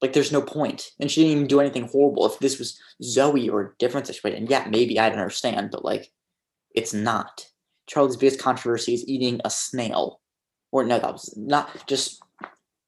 Like, 0.00 0.12
there's 0.12 0.32
no 0.32 0.42
point. 0.42 0.90
And 0.98 1.10
she 1.10 1.22
didn't 1.22 1.36
even 1.36 1.46
do 1.46 1.60
anything 1.60 1.88
horrible. 1.88 2.26
If 2.26 2.38
this 2.38 2.58
was 2.58 2.80
Zoe 3.02 3.48
or 3.48 3.60
a 3.60 3.72
different 3.78 4.06
situation, 4.06 4.46
yeah, 4.48 4.66
maybe 4.68 4.98
I'd 4.98 5.12
understand, 5.12 5.70
but 5.70 5.84
like, 5.84 6.10
it's 6.74 6.94
not. 6.94 7.46
Charlie's 7.86 8.16
biggest 8.16 8.40
controversy 8.40 8.94
is 8.94 9.06
eating 9.06 9.40
a 9.44 9.50
snail 9.50 10.20
or 10.72 10.84
no, 10.84 10.98
that 10.98 11.12
was 11.12 11.32
not 11.36 11.86
just 11.86 12.20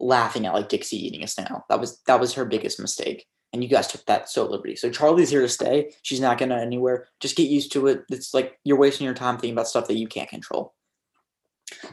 laughing 0.00 0.46
at 0.46 0.54
like 0.54 0.70
Dixie 0.70 1.06
eating 1.06 1.22
a 1.22 1.28
snail. 1.28 1.64
That 1.68 1.78
was 1.78 2.00
that 2.06 2.18
was 2.18 2.32
her 2.34 2.44
biggest 2.44 2.80
mistake. 2.80 3.26
And 3.54 3.62
you 3.62 3.70
guys 3.70 3.86
took 3.86 4.04
that 4.06 4.28
so 4.28 4.44
liberty. 4.46 4.74
So 4.74 4.90
Charlie's 4.90 5.30
here 5.30 5.40
to 5.40 5.48
stay. 5.48 5.92
She's 6.02 6.20
not 6.20 6.38
going 6.38 6.48
to 6.48 6.56
anywhere. 6.56 7.06
Just 7.20 7.36
get 7.36 7.48
used 7.48 7.70
to 7.72 7.86
it. 7.86 8.04
It's 8.10 8.34
like 8.34 8.58
you're 8.64 8.76
wasting 8.76 9.04
your 9.04 9.14
time 9.14 9.36
thinking 9.36 9.52
about 9.52 9.68
stuff 9.68 9.86
that 9.86 9.96
you 9.96 10.08
can't 10.08 10.28
control. 10.28 10.74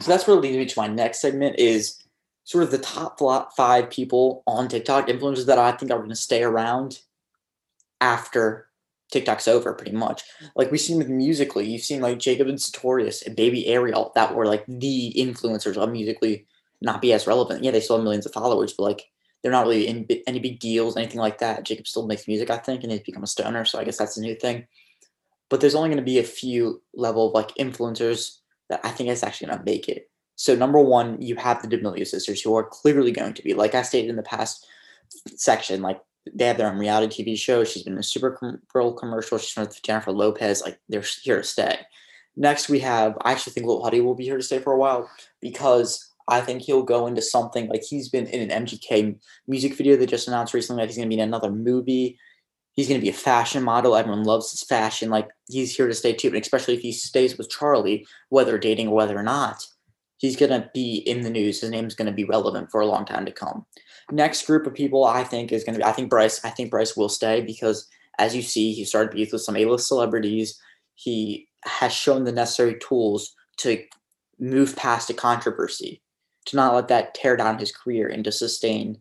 So 0.00 0.10
that's 0.10 0.26
what 0.26 0.40
leads 0.40 0.56
me 0.56 0.66
to 0.66 0.80
my 0.80 0.88
next 0.88 1.20
segment 1.20 1.60
is 1.60 2.02
sort 2.42 2.64
of 2.64 2.72
the 2.72 2.78
top 2.78 3.20
five 3.56 3.90
people 3.90 4.42
on 4.44 4.66
TikTok 4.66 5.06
influencers 5.06 5.46
that 5.46 5.58
I 5.58 5.70
think 5.70 5.92
are 5.92 5.98
going 5.98 6.10
to 6.10 6.16
stay 6.16 6.42
around 6.42 6.98
after 8.00 8.66
TikTok's 9.12 9.46
over 9.46 9.72
pretty 9.72 9.92
much. 9.92 10.24
Like 10.56 10.72
we've 10.72 10.80
seen 10.80 10.98
with 10.98 11.08
Musical.ly, 11.08 11.64
you've 11.64 11.82
seen 11.82 12.00
like 12.00 12.18
Jacob 12.18 12.48
and 12.48 12.60
Sartorius 12.60 13.22
and 13.22 13.36
Baby 13.36 13.68
Ariel 13.68 14.10
that 14.16 14.34
were 14.34 14.46
like 14.46 14.64
the 14.66 15.14
influencers 15.16 15.76
of 15.76 15.92
Musical.ly 15.92 16.44
not 16.80 17.00
be 17.00 17.12
as 17.12 17.28
relevant. 17.28 17.62
Yeah, 17.62 17.70
they 17.70 17.78
still 17.78 17.96
have 17.96 18.02
millions 18.02 18.26
of 18.26 18.32
followers, 18.32 18.72
but 18.72 18.82
like 18.82 19.08
they're 19.42 19.52
not 19.52 19.66
really 19.66 19.88
in 19.88 20.06
any 20.26 20.38
big 20.38 20.60
deals, 20.60 20.96
anything 20.96 21.20
like 21.20 21.38
that. 21.38 21.64
Jacob 21.64 21.86
still 21.86 22.06
makes 22.06 22.28
music, 22.28 22.50
I 22.50 22.58
think, 22.58 22.82
and 22.82 22.92
he's 22.92 23.00
become 23.00 23.24
a 23.24 23.28
stoner, 23.28 23.64
so 23.64 23.78
I 23.78 23.84
guess 23.84 23.98
that's 23.98 24.16
a 24.16 24.20
new 24.20 24.34
thing. 24.34 24.66
But 25.50 25.60
there's 25.60 25.74
only 25.74 25.88
going 25.88 25.98
to 25.98 26.04
be 26.04 26.18
a 26.18 26.24
few 26.24 26.82
level 26.94 27.28
of 27.28 27.34
like 27.34 27.54
influencers 27.56 28.38
that 28.70 28.80
I 28.84 28.90
think 28.90 29.10
is 29.10 29.22
actually 29.22 29.48
going 29.48 29.58
to 29.58 29.64
make 29.64 29.88
it. 29.88 30.08
So 30.36 30.54
number 30.54 30.80
one, 30.80 31.20
you 31.20 31.36
have 31.36 31.60
the 31.60 31.68
D'Amelio 31.68 32.06
sisters 32.06 32.40
who 32.40 32.56
are 32.56 32.64
clearly 32.64 33.12
going 33.12 33.34
to 33.34 33.42
be, 33.42 33.54
like 33.54 33.74
I 33.74 33.82
stated 33.82 34.10
in 34.10 34.16
the 34.16 34.22
past 34.22 34.66
section, 35.36 35.82
like 35.82 36.00
they 36.32 36.46
have 36.46 36.56
their 36.56 36.70
own 36.70 36.78
reality 36.78 37.24
TV 37.24 37.36
show. 37.36 37.64
She's 37.64 37.82
been 37.82 37.94
in 37.94 37.98
a 37.98 38.02
Supergirl 38.02 38.96
commercial. 38.96 39.38
She's 39.38 39.56
with 39.56 39.82
Jennifer 39.82 40.12
Lopez. 40.12 40.62
Like 40.62 40.78
they're 40.88 41.04
here 41.22 41.38
to 41.38 41.44
stay. 41.44 41.80
Next, 42.36 42.68
we 42.68 42.78
have. 42.80 43.16
I 43.22 43.32
actually 43.32 43.52
think 43.52 43.66
Lil 43.66 43.82
Huddy 43.82 44.00
will 44.00 44.14
be 44.14 44.24
here 44.24 44.38
to 44.38 44.42
stay 44.42 44.58
for 44.58 44.72
a 44.72 44.78
while 44.78 45.10
because 45.40 46.11
I 46.28 46.40
think 46.40 46.62
he'll 46.62 46.82
go 46.82 47.06
into 47.06 47.22
something 47.22 47.68
like 47.68 47.82
he's 47.82 48.08
been 48.08 48.26
in 48.26 48.50
an 48.50 48.64
MGK 48.64 49.18
music 49.46 49.74
video 49.74 49.96
that 49.96 50.08
just 50.08 50.28
announced 50.28 50.54
recently 50.54 50.82
that 50.82 50.88
he's 50.88 50.96
going 50.96 51.08
to 51.08 51.14
be 51.14 51.20
in 51.20 51.28
another 51.28 51.50
movie. 51.50 52.18
He's 52.72 52.88
going 52.88 53.00
to 53.00 53.04
be 53.04 53.10
a 53.10 53.14
fashion 53.14 53.62
model. 53.62 53.96
Everyone 53.96 54.24
loves 54.24 54.50
his 54.50 54.62
fashion. 54.62 55.10
Like 55.10 55.28
he's 55.48 55.76
here 55.76 55.88
to 55.88 55.94
stay 55.94 56.12
too, 56.12 56.28
and 56.28 56.36
especially 56.36 56.74
if 56.74 56.80
he 56.80 56.92
stays 56.92 57.36
with 57.36 57.50
Charlie, 57.50 58.06
whether 58.30 58.58
dating 58.58 58.88
or 58.88 58.94
whether 58.94 59.18
or 59.18 59.22
not, 59.22 59.66
he's 60.18 60.36
going 60.36 60.52
to 60.52 60.70
be 60.72 60.96
in 60.96 61.22
the 61.22 61.30
news. 61.30 61.60
His 61.60 61.70
name's 61.70 61.94
going 61.94 62.06
to 62.06 62.14
be 62.14 62.24
relevant 62.24 62.70
for 62.70 62.80
a 62.80 62.86
long 62.86 63.04
time 63.04 63.26
to 63.26 63.32
come. 63.32 63.66
Next 64.10 64.46
group 64.46 64.66
of 64.66 64.74
people 64.74 65.04
I 65.04 65.24
think 65.24 65.52
is 65.52 65.64
going 65.64 65.74
to 65.74 65.80
be 65.80 65.84
I 65.84 65.92
think 65.92 66.08
Bryce 66.08 66.44
I 66.44 66.50
think 66.50 66.70
Bryce 66.70 66.96
will 66.96 67.08
stay 67.08 67.40
because 67.40 67.88
as 68.18 68.34
you 68.34 68.42
see 68.42 68.72
he 68.72 68.84
started 68.84 69.12
beef 69.12 69.32
with 69.32 69.42
some 69.42 69.56
A-list 69.56 69.88
celebrities. 69.88 70.58
He 70.94 71.48
has 71.64 71.92
shown 71.92 72.24
the 72.24 72.32
necessary 72.32 72.78
tools 72.78 73.34
to 73.58 73.82
move 74.38 74.76
past 74.76 75.10
a 75.10 75.14
controversy, 75.14 76.02
to 76.46 76.56
not 76.56 76.74
let 76.74 76.88
that 76.88 77.14
tear 77.14 77.36
down 77.36 77.58
his 77.58 77.72
career 77.72 78.08
and 78.08 78.24
to 78.24 78.32
sustain 78.32 78.98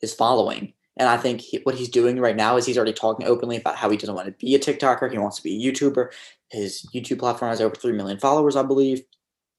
his 0.00 0.14
following. 0.14 0.72
And 0.96 1.08
I 1.08 1.16
think 1.16 1.40
he, 1.40 1.58
what 1.58 1.76
he's 1.76 1.88
doing 1.88 2.20
right 2.20 2.36
now 2.36 2.56
is 2.56 2.66
he's 2.66 2.76
already 2.76 2.92
talking 2.92 3.26
openly 3.26 3.56
about 3.56 3.76
how 3.76 3.88
he 3.88 3.96
doesn't 3.96 4.14
want 4.14 4.26
to 4.26 4.32
be 4.32 4.54
a 4.54 4.58
TikToker. 4.58 5.10
He 5.10 5.18
wants 5.18 5.36
to 5.36 5.42
be 5.42 5.54
a 5.56 5.72
YouTuber. 5.72 6.12
His 6.50 6.88
YouTube 6.94 7.20
platform 7.20 7.50
has 7.50 7.60
over 7.60 7.74
3 7.74 7.92
million 7.92 8.18
followers, 8.18 8.56
I 8.56 8.62
believe. 8.62 9.02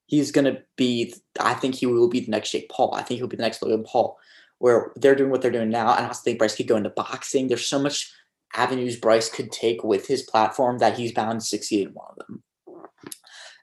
He's 0.08 0.32
going 0.32 0.46
to 0.46 0.62
be, 0.76 1.14
I 1.40 1.54
think 1.54 1.76
he 1.76 1.86
will 1.86 2.10
be 2.10 2.20
the 2.22 2.32
next 2.32 2.52
Jake 2.52 2.70
Paul. 2.70 2.94
I 2.96 3.04
think 3.04 3.20
he'll 3.20 3.28
be 3.28 3.38
the 3.38 3.44
next 3.44 3.62
Logan 3.62 3.84
Paul 3.84 4.18
where 4.60 4.92
they're 4.98 5.16
doing 5.16 5.32
what 5.32 5.42
they're 5.42 5.52
doing 5.52 5.70
now. 5.70 5.94
And 5.94 6.06
I 6.06 6.08
also 6.08 6.22
think 6.22 6.38
Bryce 6.38 6.56
could 6.56 6.68
go 6.68 6.76
into 6.76 6.90
boxing. 6.90 7.48
There's 7.48 7.66
so 7.66 7.80
much 7.80 8.12
avenues 8.56 8.98
Bryce 8.98 9.30
could 9.30 9.52
take 9.52 9.84
with 9.84 10.08
his 10.08 10.24
platform 10.24 10.80
that 10.80 10.98
he's 10.98 11.14
bound 11.14 11.40
to 11.40 11.46
succeed 11.46 11.88
in 11.88 11.94
one 11.94 12.08
of 12.10 12.18
them. 12.18 12.44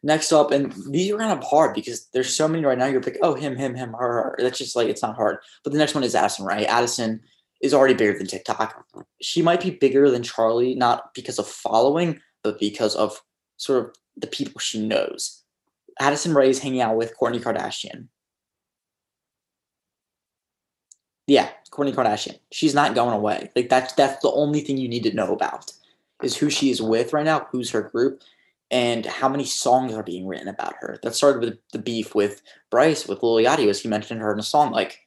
Next 0.02 0.32
up, 0.32 0.50
and 0.50 0.72
these 0.90 1.10
are 1.12 1.18
kind 1.18 1.32
of 1.32 1.44
hard 1.44 1.74
because 1.74 2.06
there's 2.12 2.34
so 2.34 2.46
many 2.46 2.64
right 2.64 2.78
now. 2.78 2.86
You're 2.86 3.00
like, 3.00 3.18
oh, 3.22 3.34
him, 3.34 3.56
him, 3.56 3.74
him, 3.74 3.92
her, 3.92 3.98
her. 3.98 4.36
That's 4.38 4.58
just 4.58 4.76
like 4.76 4.88
it's 4.88 5.02
not 5.02 5.16
hard. 5.16 5.38
But 5.64 5.72
the 5.72 5.78
next 5.78 5.94
one 5.94 6.04
is 6.04 6.14
Addison, 6.14 6.44
right? 6.44 6.66
Addison 6.66 7.20
is 7.60 7.74
already 7.74 7.94
bigger 7.94 8.16
than 8.16 8.26
TikTok. 8.26 8.84
She 9.20 9.42
might 9.42 9.62
be 9.62 9.70
bigger 9.70 10.10
than 10.10 10.22
Charlie, 10.22 10.74
not 10.74 11.14
because 11.14 11.38
of 11.38 11.48
following, 11.48 12.20
but 12.44 12.60
because 12.60 12.94
of 12.94 13.20
sort 13.56 13.84
of 13.84 13.94
the 14.16 14.26
people 14.26 14.60
she 14.60 14.86
knows. 14.86 15.42
Addison 15.98 16.34
Rae 16.34 16.50
is 16.50 16.58
hanging 16.58 16.82
out 16.82 16.96
with 16.96 17.14
Kourtney 17.18 17.40
Kardashian. 17.40 18.08
Yeah, 21.26 21.48
Kourtney 21.70 21.94
Kardashian. 21.94 22.38
She's 22.52 22.74
not 22.74 22.94
going 22.94 23.14
away. 23.14 23.50
Like 23.56 23.68
that's 23.68 23.92
that's 23.94 24.22
the 24.22 24.30
only 24.30 24.60
thing 24.60 24.76
you 24.76 24.88
need 24.88 25.02
to 25.04 25.14
know 25.14 25.32
about 25.32 25.72
is 26.22 26.36
who 26.36 26.50
she 26.50 26.70
is 26.70 26.80
with 26.80 27.12
right 27.12 27.24
now, 27.24 27.46
who's 27.50 27.70
her 27.70 27.82
group, 27.82 28.22
and 28.70 29.06
how 29.06 29.28
many 29.28 29.44
songs 29.44 29.94
are 29.94 30.02
being 30.02 30.26
written 30.26 30.48
about 30.48 30.74
her. 30.80 30.98
That 31.02 31.14
started 31.14 31.40
with 31.40 31.58
the 31.72 31.78
beef 31.78 32.14
with 32.14 32.42
Bryce 32.70 33.06
with 33.06 33.22
Lil 33.22 33.44
Yachty, 33.44 33.68
as 33.68 33.80
he 33.80 33.88
mentioned 33.88 34.20
her 34.20 34.32
in 34.32 34.38
a 34.38 34.44
song. 34.44 34.72
Like 34.72 34.98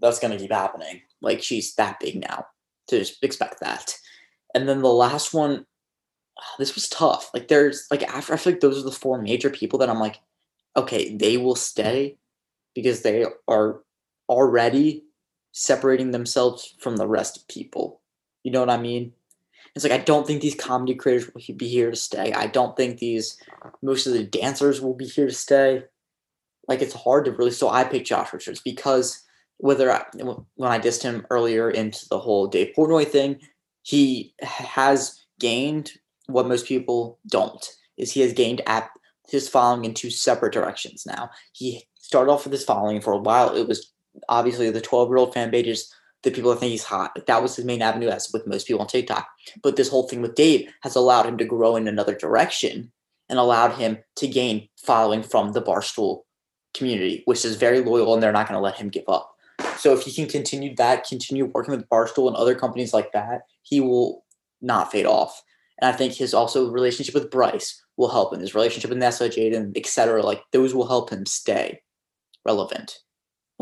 that's 0.00 0.18
gonna 0.18 0.38
keep 0.38 0.52
happening. 0.52 1.02
Like 1.20 1.42
she's 1.42 1.74
that 1.76 2.00
big 2.00 2.20
now. 2.20 2.46
To 2.88 2.98
just 2.98 3.22
expect 3.22 3.60
that. 3.60 3.96
And 4.54 4.68
then 4.68 4.82
the 4.82 4.88
last 4.88 5.32
one, 5.32 5.64
ah, 6.38 6.54
this 6.58 6.74
was 6.74 6.88
tough. 6.88 7.30
Like 7.32 7.48
there's 7.48 7.86
like 7.90 8.02
after 8.02 8.34
I 8.34 8.36
feel 8.36 8.52
like 8.54 8.60
those 8.60 8.78
are 8.78 8.84
the 8.84 8.90
four 8.90 9.22
major 9.22 9.50
people 9.50 9.78
that 9.78 9.88
I'm 9.88 10.00
like, 10.00 10.20
okay, 10.76 11.16
they 11.16 11.36
will 11.36 11.54
stay 11.54 12.18
because 12.74 13.02
they 13.02 13.24
are 13.48 13.80
already 14.28 15.04
separating 15.52 16.10
themselves 16.10 16.74
from 16.80 16.96
the 16.96 17.06
rest 17.06 17.36
of 17.36 17.48
people. 17.48 18.00
You 18.42 18.50
know 18.50 18.60
what 18.60 18.70
I 18.70 18.78
mean? 18.78 19.12
It's 19.74 19.84
like 19.84 19.92
I 19.92 20.04
don't 20.04 20.26
think 20.26 20.42
these 20.42 20.54
comedy 20.54 20.94
creators 20.94 21.30
will 21.32 21.56
be 21.56 21.68
here 21.68 21.90
to 21.90 21.96
stay. 21.96 22.32
I 22.32 22.46
don't 22.46 22.76
think 22.76 22.98
these 22.98 23.38
most 23.82 24.06
of 24.06 24.12
the 24.12 24.24
dancers 24.24 24.80
will 24.80 24.94
be 24.94 25.06
here 25.06 25.26
to 25.26 25.34
stay. 25.34 25.84
Like 26.68 26.82
it's 26.82 26.94
hard 26.94 27.24
to 27.24 27.32
really. 27.32 27.50
So 27.50 27.70
I 27.70 27.84
picked 27.84 28.06
Josh 28.06 28.32
Richards 28.32 28.60
because 28.60 29.22
whether 29.58 29.90
I, 29.90 30.04
when 30.14 30.70
I 30.70 30.78
dissed 30.78 31.02
him 31.02 31.26
earlier 31.30 31.70
into 31.70 32.06
the 32.08 32.18
whole 32.18 32.48
Dave 32.48 32.74
Portnoy 32.76 33.08
thing, 33.08 33.40
he 33.82 34.34
has 34.42 35.24
gained 35.40 35.92
what 36.26 36.48
most 36.48 36.66
people 36.66 37.18
don't. 37.28 37.66
Is 37.96 38.12
he 38.12 38.20
has 38.20 38.32
gained 38.32 38.60
at 38.66 38.90
his 39.28 39.48
following 39.48 39.84
in 39.84 39.94
two 39.94 40.10
separate 40.10 40.52
directions 40.52 41.06
now. 41.06 41.30
He 41.52 41.88
started 41.94 42.30
off 42.30 42.44
with 42.44 42.52
his 42.52 42.64
following 42.64 43.00
for 43.00 43.12
a 43.12 43.18
while. 43.18 43.54
It 43.54 43.66
was 43.66 43.92
obviously 44.28 44.70
the 44.70 44.80
12 44.80 45.08
year 45.08 45.16
old 45.16 45.32
fan 45.32 45.50
base 45.50 45.92
the 46.22 46.30
people 46.30 46.50
that 46.50 46.60
think 46.60 46.70
he's 46.70 46.84
hot. 46.84 47.12
Like 47.16 47.26
That 47.26 47.42
was 47.42 47.56
his 47.56 47.64
main 47.64 47.82
avenue, 47.82 48.08
as 48.08 48.30
with 48.32 48.46
most 48.46 48.66
people 48.66 48.80
on 48.80 48.86
TikTok. 48.86 49.28
But 49.62 49.76
this 49.76 49.88
whole 49.88 50.08
thing 50.08 50.22
with 50.22 50.34
Dave 50.34 50.68
has 50.82 50.94
allowed 50.94 51.26
him 51.26 51.38
to 51.38 51.44
grow 51.44 51.76
in 51.76 51.88
another 51.88 52.14
direction 52.14 52.92
and 53.28 53.38
allowed 53.38 53.72
him 53.72 53.98
to 54.16 54.28
gain 54.28 54.68
following 54.76 55.22
from 55.22 55.52
the 55.52 55.62
Barstool 55.62 56.20
community, 56.74 57.22
which 57.24 57.44
is 57.44 57.56
very 57.56 57.80
loyal 57.80 58.14
and 58.14 58.22
they're 58.22 58.32
not 58.32 58.48
going 58.48 58.58
to 58.58 58.62
let 58.62 58.76
him 58.76 58.88
give 58.88 59.08
up. 59.08 59.34
So 59.76 59.92
if 59.92 60.02
he 60.02 60.12
can 60.12 60.26
continue 60.26 60.74
that, 60.76 61.06
continue 61.06 61.46
working 61.46 61.74
with 61.74 61.88
Barstool 61.88 62.28
and 62.28 62.36
other 62.36 62.54
companies 62.54 62.92
like 62.92 63.12
that, 63.12 63.42
he 63.62 63.80
will 63.80 64.24
not 64.60 64.92
fade 64.92 65.06
off. 65.06 65.42
And 65.80 65.92
I 65.92 65.96
think 65.96 66.14
his 66.14 66.34
also 66.34 66.70
relationship 66.70 67.14
with 67.14 67.30
Bryce 67.30 67.82
will 67.96 68.10
help 68.10 68.32
him. 68.32 68.40
His 68.40 68.54
relationship 68.54 68.90
with 68.90 68.98
Nessa, 68.98 69.28
Jaden, 69.28 69.76
etc. 69.76 70.22
Like 70.22 70.42
those 70.52 70.74
will 70.74 70.86
help 70.86 71.10
him 71.10 71.26
stay 71.26 71.80
relevant. 72.44 72.98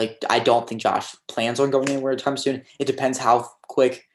Like 0.01 0.25
I 0.31 0.39
don't 0.39 0.67
think 0.67 0.81
Josh 0.81 1.15
plans 1.29 1.61
on 1.61 1.71
going 1.71 1.91
anywhere 1.91 2.13
anytime 2.13 2.39
soon. 2.39 2.63
It 2.79 2.87
depends 2.87 3.19
how 3.19 3.51
quick 3.69 4.09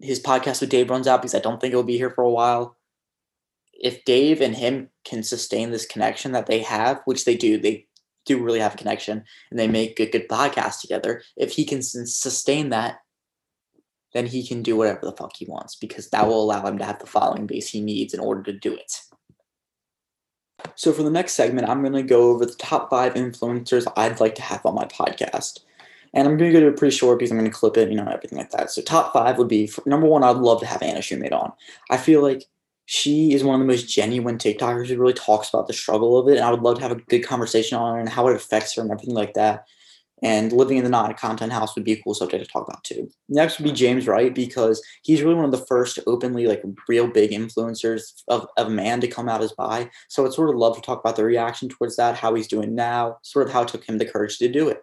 his 0.00 0.22
podcast 0.22 0.62
with 0.62 0.70
Dave 0.70 0.88
runs 0.88 1.06
out 1.06 1.20
because 1.20 1.34
I 1.34 1.38
don't 1.38 1.60
think 1.60 1.72
it'll 1.72 1.82
be 1.82 1.98
here 1.98 2.08
for 2.08 2.24
a 2.24 2.30
while. 2.30 2.78
If 3.74 4.06
Dave 4.06 4.40
and 4.40 4.56
him 4.56 4.88
can 5.04 5.22
sustain 5.22 5.70
this 5.70 5.84
connection 5.84 6.32
that 6.32 6.46
they 6.46 6.60
have, 6.60 7.02
which 7.04 7.26
they 7.26 7.36
do, 7.36 7.58
they 7.58 7.86
do 8.24 8.42
really 8.42 8.60
have 8.60 8.72
a 8.72 8.78
connection 8.78 9.22
and 9.50 9.60
they 9.60 9.68
make 9.68 10.00
a 10.00 10.10
good 10.10 10.30
podcast 10.30 10.80
together. 10.80 11.20
If 11.36 11.52
he 11.52 11.66
can 11.66 11.82
sustain 11.82 12.70
that, 12.70 13.00
then 14.14 14.24
he 14.24 14.46
can 14.46 14.62
do 14.62 14.76
whatever 14.76 15.00
the 15.02 15.12
fuck 15.12 15.36
he 15.36 15.44
wants 15.44 15.76
because 15.76 16.08
that 16.08 16.26
will 16.26 16.42
allow 16.42 16.64
him 16.64 16.78
to 16.78 16.86
have 16.86 17.00
the 17.00 17.06
following 17.06 17.46
base 17.46 17.68
he 17.68 17.82
needs 17.82 18.14
in 18.14 18.20
order 18.20 18.42
to 18.44 18.58
do 18.58 18.72
it. 18.72 19.02
So, 20.78 20.92
for 20.92 21.02
the 21.02 21.10
next 21.10 21.32
segment, 21.32 21.68
I'm 21.68 21.80
going 21.80 21.92
to 21.94 22.04
go 22.04 22.30
over 22.30 22.46
the 22.46 22.54
top 22.54 22.88
five 22.88 23.14
influencers 23.14 23.92
I'd 23.96 24.20
like 24.20 24.36
to 24.36 24.42
have 24.42 24.64
on 24.64 24.76
my 24.76 24.84
podcast. 24.84 25.58
And 26.14 26.28
I'm 26.28 26.36
going 26.36 26.52
to 26.52 26.56
go 26.56 26.64
to 26.64 26.72
it 26.72 26.78
pretty 26.78 26.96
short 26.96 27.18
because 27.18 27.32
I'm 27.32 27.36
going 27.36 27.50
to 27.50 27.56
clip 27.56 27.76
it, 27.76 27.90
you 27.90 27.96
know, 27.96 28.06
everything 28.06 28.38
like 28.38 28.52
that. 28.52 28.70
So, 28.70 28.80
top 28.80 29.12
five 29.12 29.38
would 29.38 29.48
be 29.48 29.68
number 29.86 30.06
one, 30.06 30.22
I'd 30.22 30.36
love 30.36 30.60
to 30.60 30.66
have 30.66 30.80
Anna 30.80 31.00
Shumate 31.00 31.32
on. 31.32 31.52
I 31.90 31.96
feel 31.96 32.22
like 32.22 32.44
she 32.86 33.34
is 33.34 33.42
one 33.42 33.56
of 33.56 33.60
the 33.60 33.66
most 33.66 33.88
genuine 33.88 34.38
TikTokers 34.38 34.86
who 34.86 34.98
really 34.98 35.14
talks 35.14 35.48
about 35.48 35.66
the 35.66 35.72
struggle 35.72 36.16
of 36.16 36.28
it. 36.28 36.36
And 36.36 36.44
I 36.44 36.52
would 36.52 36.62
love 36.62 36.76
to 36.76 36.82
have 36.82 36.92
a 36.92 37.02
good 37.02 37.26
conversation 37.26 37.76
on 37.76 37.94
her 37.94 38.00
and 38.00 38.08
how 38.08 38.28
it 38.28 38.36
affects 38.36 38.76
her 38.76 38.82
and 38.82 38.92
everything 38.92 39.16
like 39.16 39.34
that. 39.34 39.66
And 40.22 40.52
living 40.52 40.78
in 40.78 40.84
the 40.84 40.90
not 40.90 41.16
content 41.16 41.52
house 41.52 41.74
would 41.74 41.84
be 41.84 41.92
a 41.92 42.02
cool 42.02 42.14
subject 42.14 42.44
to 42.44 42.50
talk 42.50 42.66
about 42.66 42.82
too. 42.82 43.08
Next 43.28 43.58
would 43.58 43.64
be 43.64 43.72
James 43.72 44.06
Wright 44.06 44.34
because 44.34 44.82
he's 45.02 45.22
really 45.22 45.36
one 45.36 45.44
of 45.44 45.52
the 45.52 45.66
first 45.66 45.98
openly 46.06 46.46
like 46.46 46.62
real 46.88 47.06
big 47.06 47.30
influencers 47.30 48.22
of, 48.28 48.46
of 48.56 48.66
a 48.66 48.70
man 48.70 49.00
to 49.00 49.08
come 49.08 49.28
out 49.28 49.42
as 49.42 49.52
bi. 49.52 49.88
So 50.08 50.26
I'd 50.26 50.32
sort 50.32 50.50
of 50.50 50.56
love 50.56 50.74
to 50.74 50.82
talk 50.82 51.00
about 51.00 51.16
the 51.16 51.24
reaction 51.24 51.68
towards 51.68 51.96
that, 51.96 52.16
how 52.16 52.34
he's 52.34 52.48
doing 52.48 52.74
now, 52.74 53.18
sort 53.22 53.46
of 53.46 53.52
how 53.52 53.62
it 53.62 53.68
took 53.68 53.84
him 53.84 53.98
the 53.98 54.06
courage 54.06 54.38
to 54.38 54.48
do 54.48 54.68
it. 54.68 54.82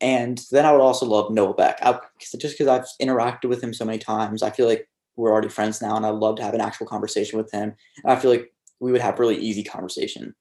And 0.00 0.40
then 0.50 0.64
I 0.64 0.72
would 0.72 0.80
also 0.80 1.06
love 1.06 1.32
Noah 1.32 1.54
Beck. 1.54 1.78
I, 1.82 1.98
just 2.38 2.58
because 2.58 2.68
I've 2.68 2.86
interacted 3.04 3.48
with 3.48 3.62
him 3.62 3.74
so 3.74 3.84
many 3.84 3.98
times, 3.98 4.42
I 4.42 4.50
feel 4.50 4.66
like 4.66 4.88
we're 5.16 5.32
already 5.32 5.48
friends 5.48 5.82
now, 5.82 5.96
and 5.96 6.06
I'd 6.06 6.10
love 6.14 6.36
to 6.36 6.44
have 6.44 6.54
an 6.54 6.60
actual 6.60 6.86
conversation 6.86 7.38
with 7.38 7.50
him. 7.50 7.74
And 8.04 8.12
I 8.12 8.16
feel 8.16 8.30
like 8.30 8.52
we 8.80 8.92
would 8.92 9.00
have 9.00 9.18
really 9.18 9.36
easy 9.36 9.64
conversation. 9.64 10.34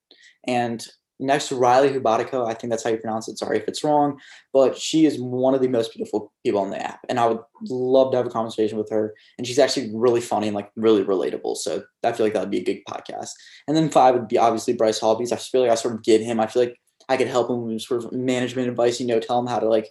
And 0.46 0.86
next 1.20 1.50
to 1.50 1.56
Riley 1.56 1.90
Hubatico, 1.90 2.48
I 2.48 2.54
think 2.54 2.72
that's 2.72 2.84
how 2.84 2.90
you 2.90 2.98
pronounce 2.98 3.28
it. 3.28 3.38
Sorry 3.38 3.58
if 3.58 3.68
it's 3.68 3.84
wrong, 3.84 4.20
but 4.54 4.78
she 4.78 5.06
is 5.06 5.20
one 5.20 5.54
of 5.54 5.62
the 5.62 5.68
most 5.68 5.94
beautiful 5.94 6.32
people 6.46 6.62
on 6.62 6.70
the 6.70 6.82
app, 6.82 7.00
and 7.10 7.20
I 7.20 7.28
would 7.28 7.40
love 7.70 8.12
to 8.12 8.18
have 8.18 8.28
a 8.28 8.32
conversation 8.32 8.78
with 8.78 8.90
her. 8.90 9.14
And 9.38 9.48
she's 9.48 9.60
actually 9.60 9.92
really 9.94 10.22
funny 10.22 10.48
and 10.48 10.56
like 10.56 10.72
really 10.76 11.04
relatable. 11.04 11.58
So 11.58 11.84
I 12.04 12.12
feel 12.12 12.26
like 12.26 12.34
that 12.34 12.42
would 12.42 12.52
be 12.52 12.60
a 12.60 12.64
good 12.64 12.82
podcast. 12.88 13.32
And 13.68 13.76
then 13.76 13.90
five 13.90 14.14
would 14.16 14.28
be 14.28 14.38
obviously 14.38 14.74
Bryce 14.74 15.00
Hall 15.00 15.20
I 15.20 15.36
feel 15.36 15.62
like 15.62 15.72
I 15.72 15.76
sort 15.76 15.96
of 15.96 16.04
get 16.04 16.22
him. 16.22 16.40
I 16.40 16.48
feel 16.48 16.64
like 16.64 16.80
I 17.10 17.18
could 17.18 17.28
help 17.28 17.50
him 17.50 17.66
with 17.66 17.82
sort 17.82 18.04
of 18.04 18.12
management 18.12 18.70
advice. 18.70 19.00
You 19.00 19.08
know, 19.08 19.20
tell 19.20 19.40
him 19.40 19.48
how 19.48 19.60
to 19.60 19.68
like 19.68 19.88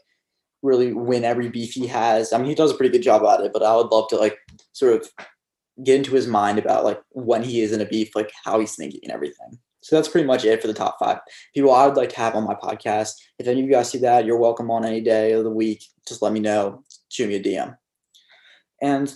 really 0.62 0.92
win 0.92 1.24
every 1.24 1.48
beef 1.48 1.72
he 1.72 1.86
has. 1.86 2.32
I 2.32 2.38
mean, 2.38 2.46
he 2.46 2.54
does 2.54 2.72
a 2.72 2.74
pretty 2.74 2.92
good 2.92 3.02
job 3.02 3.24
at 3.24 3.44
it, 3.44 3.52
but 3.52 3.62
I 3.62 3.74
would 3.76 3.88
love 3.88 4.08
to 4.08 4.16
like 4.16 4.38
sort 4.72 4.94
of 4.94 5.08
get 5.84 5.96
into 5.96 6.14
his 6.14 6.26
mind 6.26 6.58
about 6.58 6.84
like 6.84 7.00
when 7.10 7.42
he 7.42 7.60
is 7.60 7.72
in 7.72 7.80
a 7.80 7.86
beef, 7.86 8.14
like 8.14 8.32
how 8.44 8.58
he's 8.58 8.74
thinking 8.74 9.00
and 9.02 9.12
everything. 9.12 9.58
So 9.86 9.94
that's 9.94 10.08
pretty 10.08 10.26
much 10.26 10.44
it 10.44 10.60
for 10.60 10.66
the 10.66 10.74
top 10.74 10.98
five 10.98 11.20
people 11.54 11.72
I 11.72 11.86
would 11.86 11.96
like 11.96 12.08
to 12.08 12.16
have 12.16 12.34
on 12.34 12.42
my 12.42 12.56
podcast. 12.56 13.12
If 13.38 13.46
any 13.46 13.60
of 13.60 13.66
you 13.66 13.72
guys 13.72 13.88
see 13.88 13.98
that, 13.98 14.26
you're 14.26 14.36
welcome 14.36 14.68
on 14.68 14.84
any 14.84 15.00
day 15.00 15.30
of 15.30 15.44
the 15.44 15.50
week. 15.50 15.84
Just 16.08 16.22
let 16.22 16.32
me 16.32 16.40
know. 16.40 16.82
Shoot 17.08 17.28
me 17.28 17.36
a 17.36 17.40
DM. 17.40 17.76
And 18.82 19.14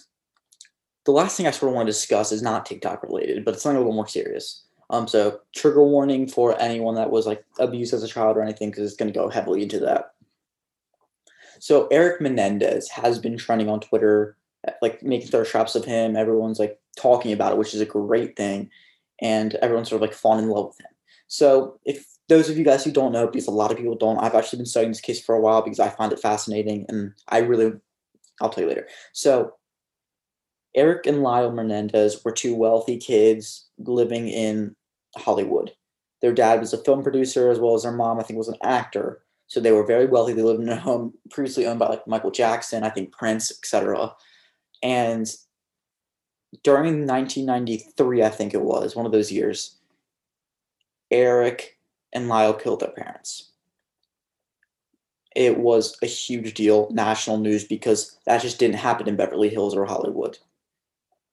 the 1.06 1.10
last 1.10 1.36
thing 1.36 1.48
I 1.48 1.50
sort 1.50 1.70
of 1.70 1.74
want 1.74 1.88
to 1.88 1.92
discuss 1.92 2.30
is 2.30 2.40
not 2.40 2.66
TikTok 2.66 3.02
related, 3.02 3.44
but 3.44 3.54
it's 3.54 3.64
something 3.64 3.78
a 3.78 3.80
little 3.80 3.96
more 3.96 4.06
serious. 4.06 4.64
Um, 4.90 5.08
so 5.08 5.40
trigger 5.56 5.82
warning 5.82 6.28
for 6.28 6.56
anyone 6.62 6.94
that 6.94 7.10
was 7.10 7.26
like 7.26 7.44
abused 7.58 7.92
as 7.92 8.04
a 8.04 8.08
child 8.08 8.36
or 8.36 8.42
anything, 8.42 8.70
because 8.70 8.84
it's 8.84 8.96
going 8.96 9.12
to 9.12 9.18
go 9.18 9.28
heavily 9.28 9.64
into 9.64 9.80
that. 9.80 10.12
So 11.58 11.88
Eric 11.88 12.20
Menendez 12.20 12.88
has 12.90 13.18
been 13.18 13.36
trending 13.36 13.68
on 13.68 13.80
Twitter, 13.80 14.36
like 14.80 15.02
making 15.02 15.30
thirst 15.30 15.50
traps 15.50 15.74
of 15.74 15.84
him. 15.84 16.14
Everyone's 16.14 16.60
like 16.60 16.78
talking 16.96 17.32
about 17.32 17.50
it, 17.50 17.58
which 17.58 17.74
is 17.74 17.80
a 17.80 17.86
great 17.86 18.36
thing 18.36 18.70
and 19.20 19.54
everyone's 19.56 19.88
sort 19.88 20.02
of 20.02 20.08
like 20.08 20.16
fallen 20.16 20.44
in 20.44 20.50
love 20.50 20.66
with 20.66 20.80
him. 20.80 20.92
So 21.28 21.78
if 21.84 22.04
those 22.28 22.48
of 22.48 22.56
you 22.56 22.64
guys 22.64 22.84
who 22.84 22.92
don't 22.92 23.12
know, 23.12 23.26
because 23.26 23.46
a 23.46 23.52
lot 23.52 23.70
of 23.70 23.76
people 23.76 23.96
don't, 23.96 24.18
I've 24.18 24.34
actually 24.34 24.58
been 24.58 24.66
studying 24.66 24.92
this 24.92 25.00
case 25.00 25.20
for 25.22 25.34
a 25.34 25.40
while 25.40 25.62
because 25.62 25.80
I 25.80 25.88
find 25.88 26.12
it 26.12 26.20
fascinating 26.20 26.86
and 26.88 27.12
I 27.28 27.38
really, 27.38 27.72
I'll 28.40 28.50
tell 28.50 28.62
you 28.62 28.68
later. 28.68 28.88
So 29.12 29.54
Eric 30.74 31.06
and 31.06 31.22
Lyle 31.22 31.50
Menendez 31.50 32.24
were 32.24 32.32
two 32.32 32.54
wealthy 32.54 32.96
kids 32.96 33.68
living 33.78 34.28
in 34.28 34.76
Hollywood. 35.16 35.72
Their 36.22 36.32
dad 36.32 36.60
was 36.60 36.72
a 36.72 36.78
film 36.78 37.02
producer 37.02 37.50
as 37.50 37.58
well 37.58 37.74
as 37.74 37.82
their 37.82 37.92
mom, 37.92 38.20
I 38.20 38.22
think, 38.22 38.38
was 38.38 38.48
an 38.48 38.58
actor. 38.62 39.22
So 39.48 39.58
they 39.58 39.72
were 39.72 39.86
very 39.86 40.06
wealthy. 40.06 40.32
They 40.32 40.42
lived 40.42 40.62
in 40.62 40.68
a 40.68 40.76
home 40.76 41.14
previously 41.30 41.66
owned 41.66 41.80
by 41.80 41.88
like 41.88 42.06
Michael 42.06 42.30
Jackson, 42.30 42.84
I 42.84 42.90
think 42.90 43.12
Prince, 43.12 43.50
etc. 43.50 44.14
And 44.82 45.28
during 46.62 47.06
1993, 47.06 48.22
I 48.22 48.28
think 48.28 48.54
it 48.54 48.62
was 48.62 48.96
one 48.96 49.06
of 49.06 49.12
those 49.12 49.32
years, 49.32 49.76
Eric 51.10 51.78
and 52.12 52.28
Lyle 52.28 52.54
killed 52.54 52.80
their 52.80 52.90
parents. 52.90 53.52
It 55.36 55.58
was 55.58 55.96
a 56.02 56.06
huge 56.06 56.54
deal, 56.54 56.88
national 56.90 57.38
news, 57.38 57.64
because 57.64 58.18
that 58.26 58.42
just 58.42 58.58
didn't 58.58 58.76
happen 58.76 59.08
in 59.08 59.16
Beverly 59.16 59.48
Hills 59.48 59.76
or 59.76 59.86
Hollywood. 59.86 60.38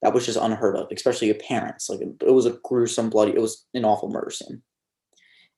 That 0.04 0.14
was 0.14 0.26
just 0.26 0.38
unheard 0.38 0.76
of, 0.76 0.88
especially 0.92 1.28
your 1.28 1.38
parents. 1.38 1.90
Like 1.90 2.02
it 2.02 2.32
was 2.32 2.46
a 2.46 2.60
gruesome, 2.64 3.10
bloody. 3.10 3.32
It 3.32 3.42
was 3.42 3.66
an 3.74 3.86
awful 3.86 4.10
murder 4.10 4.30
scene, 4.30 4.62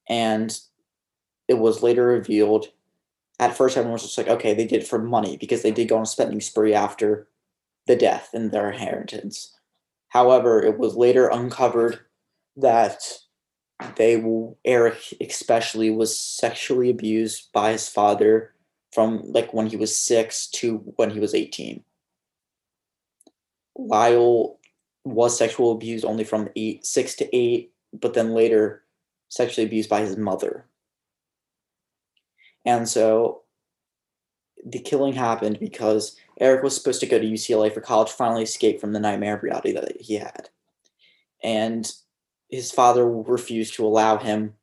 and 0.07 0.57
it 1.49 1.55
was 1.55 1.83
later 1.83 2.05
revealed. 2.07 2.67
At 3.41 3.55
first, 3.57 3.75
everyone 3.75 3.93
was 3.93 4.03
just 4.03 4.17
like, 4.17 4.29
"Okay, 4.29 4.53
they 4.53 4.65
did 4.65 4.83
it 4.83 4.87
for 4.87 4.99
money 4.99 5.35
because 5.35 5.61
they 5.61 5.71
did 5.71 5.89
go 5.89 5.97
on 5.97 6.03
a 6.03 6.05
spending 6.05 6.39
spree 6.39 6.73
after 6.73 7.27
the 7.89 7.95
death 7.95 8.29
and 8.35 8.51
their 8.51 8.69
inheritance. 8.69 9.57
However, 10.09 10.61
it 10.63 10.77
was 10.77 10.95
later 10.95 11.27
uncovered 11.27 11.99
that 12.55 13.01
they 13.95 14.23
Eric 14.63 15.01
especially 15.19 15.89
was 15.89 16.17
sexually 16.17 16.91
abused 16.91 17.51
by 17.51 17.71
his 17.71 17.89
father 17.89 18.53
from 18.93 19.23
like 19.31 19.55
when 19.55 19.65
he 19.65 19.75
was 19.75 19.97
6 19.97 20.49
to 20.51 20.77
when 20.97 21.09
he 21.09 21.19
was 21.19 21.33
18. 21.33 21.83
Lyle 23.75 24.59
was 25.03 25.35
sexual 25.35 25.71
abused 25.71 26.05
only 26.05 26.23
from 26.23 26.49
8 26.55 26.85
6 26.85 27.15
to 27.15 27.35
8, 27.35 27.73
but 27.93 28.13
then 28.13 28.35
later 28.35 28.83
sexually 29.29 29.65
abused 29.65 29.89
by 29.89 30.01
his 30.01 30.15
mother. 30.15 30.67
And 32.65 32.87
so 32.87 33.41
the 34.65 34.79
killing 34.79 35.13
happened 35.13 35.59
because 35.59 36.15
Eric 36.39 36.63
was 36.63 36.75
supposed 36.75 36.99
to 37.01 37.07
go 37.07 37.19
to 37.19 37.25
UCLA 37.25 37.73
for 37.73 37.81
college, 37.81 38.09
finally 38.09 38.43
escape 38.43 38.79
from 38.79 38.93
the 38.93 38.99
nightmare 38.99 39.35
of 39.35 39.43
reality 39.43 39.71
that 39.73 40.01
he 40.01 40.15
had. 40.15 40.49
And 41.43 41.91
his 42.49 42.71
father 42.71 43.09
refused 43.09 43.75
to 43.75 43.85
allow 43.85 44.17
him 44.17 44.53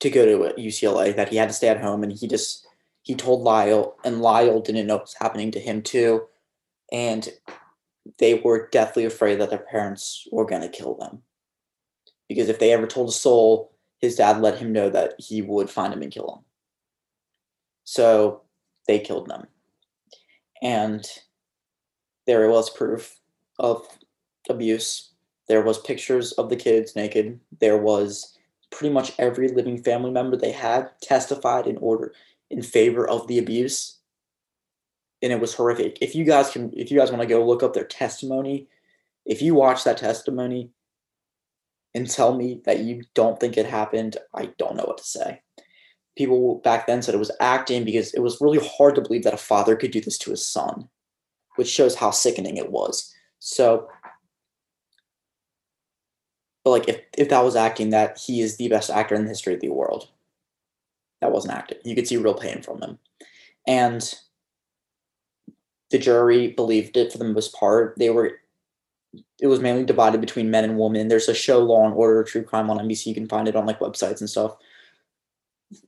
to 0.00 0.10
go 0.10 0.26
to 0.26 0.60
UCLA, 0.60 1.16
that 1.16 1.30
he 1.30 1.36
had 1.36 1.48
to 1.48 1.54
stay 1.54 1.68
at 1.68 1.80
home. 1.80 2.02
And 2.02 2.12
he 2.12 2.28
just, 2.28 2.66
he 3.02 3.14
told 3.14 3.42
Lyle, 3.42 3.96
and 4.04 4.20
Lyle 4.20 4.60
didn't 4.60 4.86
know 4.86 4.96
what 4.96 5.04
was 5.04 5.16
happening 5.18 5.50
to 5.52 5.60
him 5.60 5.82
too. 5.82 6.26
And 6.92 7.28
they 8.18 8.34
were 8.34 8.68
deathly 8.70 9.04
afraid 9.04 9.40
that 9.40 9.50
their 9.50 9.58
parents 9.58 10.28
were 10.30 10.44
going 10.44 10.62
to 10.62 10.68
kill 10.68 10.94
them. 10.94 11.22
Because 12.28 12.48
if 12.48 12.58
they 12.58 12.72
ever 12.72 12.86
told 12.86 13.08
a 13.08 13.12
soul, 13.12 13.72
his 13.98 14.16
dad 14.16 14.40
let 14.40 14.58
him 14.58 14.72
know 14.72 14.90
that 14.90 15.14
he 15.18 15.40
would 15.42 15.70
find 15.70 15.92
him 15.92 16.02
and 16.02 16.12
kill 16.12 16.36
him. 16.36 16.43
So 17.84 18.42
they 18.88 18.98
killed 18.98 19.28
them. 19.28 19.46
And 20.62 21.06
there 22.26 22.48
was 22.48 22.70
proof 22.70 23.20
of 23.58 23.86
abuse. 24.48 25.12
There 25.48 25.62
was 25.62 25.78
pictures 25.78 26.32
of 26.32 26.48
the 26.48 26.56
kids 26.56 26.96
naked. 26.96 27.38
There 27.60 27.78
was 27.78 28.36
pretty 28.70 28.92
much 28.92 29.12
every 29.18 29.48
living 29.48 29.82
family 29.82 30.10
member 30.10 30.36
they 30.36 30.52
had 30.52 30.90
testified 31.00 31.66
in 31.66 31.76
order 31.78 32.14
in 32.50 32.62
favor 32.62 33.08
of 33.08 33.26
the 33.28 33.38
abuse. 33.38 33.98
And 35.22 35.32
it 35.32 35.40
was 35.40 35.54
horrific. 35.54 35.98
If 36.00 36.14
you 36.14 36.24
guys 36.24 36.50
can 36.50 36.72
if 36.74 36.90
you 36.90 36.98
guys 36.98 37.10
want 37.10 37.22
to 37.22 37.28
go 37.28 37.46
look 37.46 37.62
up 37.62 37.74
their 37.74 37.84
testimony, 37.84 38.68
if 39.24 39.40
you 39.40 39.54
watch 39.54 39.84
that 39.84 39.98
testimony 39.98 40.70
and 41.94 42.10
tell 42.10 42.34
me 42.34 42.60
that 42.64 42.80
you 42.80 43.02
don't 43.14 43.38
think 43.38 43.56
it 43.56 43.66
happened, 43.66 44.16
I 44.34 44.46
don't 44.58 44.76
know 44.76 44.84
what 44.84 44.98
to 44.98 45.04
say 45.04 45.42
people 46.16 46.56
back 46.56 46.86
then 46.86 47.02
said 47.02 47.14
it 47.14 47.18
was 47.18 47.30
acting 47.40 47.84
because 47.84 48.14
it 48.14 48.20
was 48.20 48.40
really 48.40 48.64
hard 48.76 48.94
to 48.94 49.00
believe 49.00 49.24
that 49.24 49.34
a 49.34 49.38
father 49.38 49.76
could 49.76 49.90
do 49.90 50.00
this 50.00 50.18
to 50.18 50.30
his 50.30 50.46
son, 50.46 50.88
which 51.56 51.68
shows 51.68 51.96
how 51.96 52.10
sickening 52.10 52.56
it 52.56 52.70
was. 52.70 53.12
So, 53.40 53.88
but 56.64 56.70
like 56.70 56.88
if, 56.88 57.00
if 57.18 57.28
that 57.28 57.44
was 57.44 57.56
acting, 57.56 57.90
that 57.90 58.18
he 58.18 58.40
is 58.40 58.56
the 58.56 58.68
best 58.68 58.90
actor 58.90 59.14
in 59.14 59.24
the 59.24 59.28
history 59.28 59.54
of 59.54 59.60
the 59.60 59.68
world. 59.68 60.08
That 61.20 61.32
wasn't 61.32 61.54
acting. 61.54 61.78
You 61.84 61.94
could 61.94 62.06
see 62.06 62.16
real 62.16 62.34
pain 62.34 62.62
from 62.62 62.82
him. 62.82 62.98
and 63.66 64.14
the 65.90 65.98
jury 65.98 66.48
believed 66.48 66.96
it 66.96 67.12
for 67.12 67.18
the 67.18 67.24
most 67.24 67.54
part. 67.54 67.94
They 67.98 68.10
were 68.10 68.40
it 69.40 69.46
was 69.46 69.60
mainly 69.60 69.84
divided 69.84 70.20
between 70.20 70.50
men 70.50 70.64
and 70.64 70.76
women. 70.76 71.06
There's 71.06 71.28
a 71.28 71.34
show 71.34 71.60
Law 71.60 71.84
and 71.84 71.94
Order 71.94 72.24
True 72.24 72.42
Crime 72.42 72.68
on 72.68 72.78
NBC. 72.78 73.06
You 73.06 73.14
can 73.14 73.28
find 73.28 73.46
it 73.46 73.54
on 73.54 73.64
like 73.64 73.78
websites 73.78 74.18
and 74.18 74.28
stuff 74.28 74.56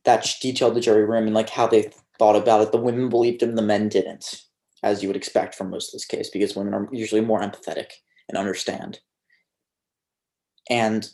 that 0.04 0.28
detailed 0.40 0.74
the 0.74 0.80
jury 0.80 1.04
room 1.04 1.26
and 1.26 1.34
like 1.34 1.50
how 1.50 1.66
they 1.66 1.90
thought 2.18 2.36
about 2.36 2.62
it. 2.62 2.72
The 2.72 2.78
women 2.78 3.08
believed 3.08 3.42
him, 3.42 3.54
the 3.54 3.62
men 3.62 3.88
didn't, 3.88 4.42
as 4.82 5.02
you 5.02 5.08
would 5.08 5.16
expect 5.16 5.54
from 5.54 5.70
most 5.70 5.88
of 5.88 5.92
this 5.92 6.04
case, 6.04 6.30
because 6.30 6.56
women 6.56 6.74
are 6.74 6.88
usually 6.92 7.20
more 7.20 7.40
empathetic 7.40 7.90
and 8.28 8.36
understand. 8.36 9.00
And 10.68 11.08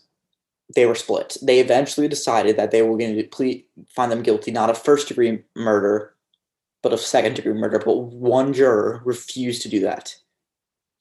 they 0.75 0.87
were 0.87 0.95
split. 0.95 1.37
They 1.43 1.61
eventually 1.61 2.09
decided 2.09 2.57
that 2.57 2.71
they 2.71 2.83
were 2.83 2.97
going 2.97 3.17
to 3.17 3.25
ple- 3.25 3.85
find 3.95 4.11
them 4.11 4.23
guilty 4.23 4.51
not 4.51 4.71
of 4.71 4.79
first 4.79 5.09
degree 5.09 5.43
murder, 5.55 6.15
but 6.83 6.93
of 6.93 7.01
second 7.01 7.37
degree 7.37 7.53
murder. 7.53 7.79
But 7.79 7.99
one 7.99 8.53
juror 8.53 9.03
refused 9.05 9.63
to 9.63 9.69
do 9.69 9.81
that. 9.81 10.17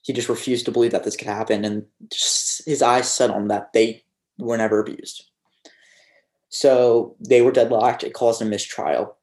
He 0.03 0.13
just 0.13 0.29
refused 0.29 0.65
to 0.65 0.71
believe 0.71 0.91
that 0.91 1.03
this 1.03 1.15
could 1.15 1.27
happen, 1.27 1.63
and 1.63 1.85
his 2.11 2.81
eyes 2.81 3.11
set 3.11 3.29
on 3.29 3.47
that 3.49 3.71
they 3.73 4.03
were 4.39 4.57
never 4.57 4.79
abused. 4.79 5.30
So 6.51 7.15
they 7.19 7.41
were 7.41 7.51
deadlocked. 7.51 8.03
It 8.03 8.13
caused 8.13 8.41
a 8.41 8.45
mistrial. 8.45 9.17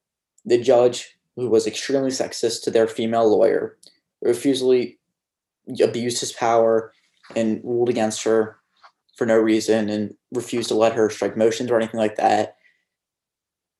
The 0.44 0.58
judge, 0.58 1.16
who 1.36 1.48
was 1.48 1.66
extremely 1.66 2.10
sexist 2.10 2.62
to 2.64 2.70
their 2.70 2.88
female 2.88 3.28
lawyer, 3.28 3.76
refusally 4.22 4.98
abused 5.80 6.20
his 6.20 6.32
power 6.32 6.92
and 7.36 7.60
ruled 7.62 7.90
against 7.90 8.24
her 8.24 8.56
for 9.14 9.26
no 9.26 9.36
reason 9.36 9.88
and 9.90 10.14
refused 10.32 10.68
to 10.68 10.74
let 10.74 10.94
her 10.94 11.10
strike 11.10 11.36
motions 11.36 11.70
or 11.70 11.76
anything 11.76 12.00
like 12.00 12.16
that 12.16 12.56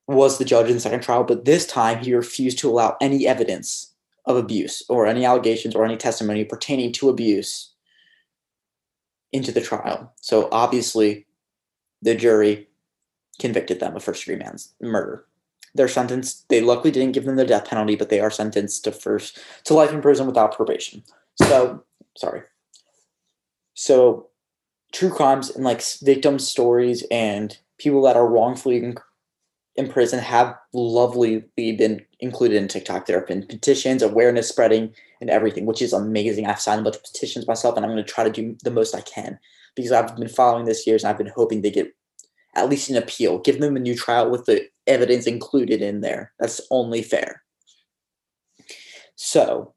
was 0.06 0.38
the 0.38 0.44
judge 0.44 0.68
in 0.68 0.74
the 0.74 0.80
second 0.80 1.00
trial 1.00 1.24
but 1.24 1.44
this 1.44 1.66
time 1.66 1.98
he 1.98 2.14
refused 2.14 2.58
to 2.58 2.68
allow 2.68 2.96
any 3.00 3.26
evidence 3.26 3.94
of 4.26 4.37
abuse 4.37 4.82
or 4.88 5.06
any 5.06 5.24
allegations 5.24 5.74
or 5.74 5.84
any 5.84 5.96
testimony 5.96 6.44
pertaining 6.44 6.92
to 6.92 7.08
abuse 7.08 7.72
into 9.32 9.52
the 9.52 9.61
trial 9.61 10.12
so 10.20 10.48
obviously 10.50 11.26
the 12.02 12.14
jury 12.14 12.68
convicted 13.38 13.81
them 13.81 13.96
of 13.96 14.03
first 14.03 14.24
degree 14.24 14.42
man's 14.42 14.74
murder 14.81 15.24
they're 15.74 15.88
sentenced 15.88 16.48
they 16.48 16.61
luckily 16.61 16.90
didn't 16.90 17.12
give 17.12 17.24
them 17.24 17.37
the 17.37 17.44
death 17.44 17.68
penalty 17.68 17.96
but 17.96 18.09
they 18.09 18.20
are 18.20 18.31
sentenced 18.31 18.85
to 18.85 18.92
first 18.92 19.38
to 19.64 19.74
life 19.74 19.92
in 19.92 20.03
prison 20.03 20.27
without 20.27 20.57
probation 20.57 21.03
so 21.37 21.83
sorry 22.16 22.42
so 23.74 24.29
true 24.92 25.11
crimes 25.11 25.51
and 25.51 25.64
like 25.64 25.83
victim 26.03 26.38
stories 26.38 27.05
and 27.11 27.59
people 27.79 28.03
that 28.03 28.16
are 28.16 28.29
wrongfully 28.29 28.79
in, 28.79 28.96
in 29.77 29.88
prison 29.88 30.18
have 30.18 30.57
lovely 30.72 31.44
been 31.57 32.05
included 32.20 32.57
in 32.57 32.68
TikTok. 32.68 33.07
There 33.07 33.18
have 33.18 33.29
been 33.29 33.46
petitions, 33.46 34.03
awareness 34.03 34.48
spreading, 34.48 34.92
and 35.20 35.31
everything, 35.31 35.66
which 35.66 35.83
is 35.83 35.92
amazing. 35.92 36.46
I've 36.46 36.61
signed 36.61 36.81
a 36.81 36.85
bunch 36.85 36.96
of 36.96 37.05
petitions 37.05 37.46
myself, 37.46 37.77
and 37.77 37.85
I'm 37.85 37.92
going 37.92 38.05
to 38.05 38.12
try 38.12 38.24
to 38.24 38.31
do 38.31 38.57
the 38.64 38.70
most 38.70 38.94
I 38.94 39.01
can 39.01 39.38
because 39.74 39.92
I've 39.92 40.16
been 40.16 40.29
following 40.29 40.64
this 40.64 40.87
years 40.87 41.05
and 41.05 41.11
I've 41.11 41.18
been 41.18 41.33
hoping 41.35 41.62
they 41.62 41.70
get 41.70 41.94
at 42.54 42.68
least 42.68 42.90
an 42.90 42.96
appeal, 42.96 43.38
give 43.38 43.61
them 43.61 43.76
a 43.76 43.80
new 43.80 43.94
trial 43.94 44.30
with 44.30 44.46
the 44.46 44.68
evidence 44.87 45.26
included 45.26 45.82
in 45.82 46.00
there. 46.00 46.32
That's 46.38 46.61
only 46.70 47.02
fair. 47.02 47.42
So, 49.16 49.74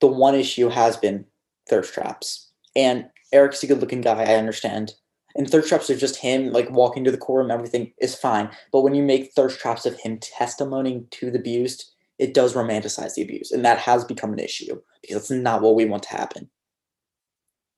the 0.00 0.06
one 0.06 0.34
issue 0.34 0.68
has 0.68 0.96
been 0.96 1.24
thirst 1.68 1.92
traps. 1.92 2.50
And 2.76 3.06
Eric's 3.32 3.62
a 3.62 3.66
good 3.66 3.80
looking 3.80 4.00
guy, 4.00 4.22
I 4.22 4.36
understand. 4.36 4.94
And 5.34 5.48
thirst 5.48 5.68
traps 5.68 5.90
are 5.90 5.96
just 5.96 6.16
him 6.16 6.52
like 6.52 6.70
walking 6.70 7.04
to 7.04 7.10
the 7.10 7.18
courtroom, 7.18 7.50
everything 7.50 7.92
is 7.98 8.14
fine. 8.14 8.50
But 8.72 8.82
when 8.82 8.94
you 8.94 9.02
make 9.02 9.32
thirst 9.32 9.60
traps 9.60 9.86
of 9.86 9.98
him 10.00 10.18
testimonying 10.18 11.10
to 11.12 11.30
the 11.30 11.38
abused, 11.38 11.92
it 12.18 12.34
does 12.34 12.54
romanticize 12.54 13.14
the 13.14 13.22
abuse. 13.22 13.52
And 13.52 13.64
that 13.64 13.78
has 13.78 14.04
become 14.04 14.32
an 14.32 14.38
issue 14.38 14.80
because 15.02 15.16
it's 15.16 15.30
not 15.30 15.62
what 15.62 15.76
we 15.76 15.84
want 15.84 16.02
to 16.04 16.16
happen. 16.16 16.48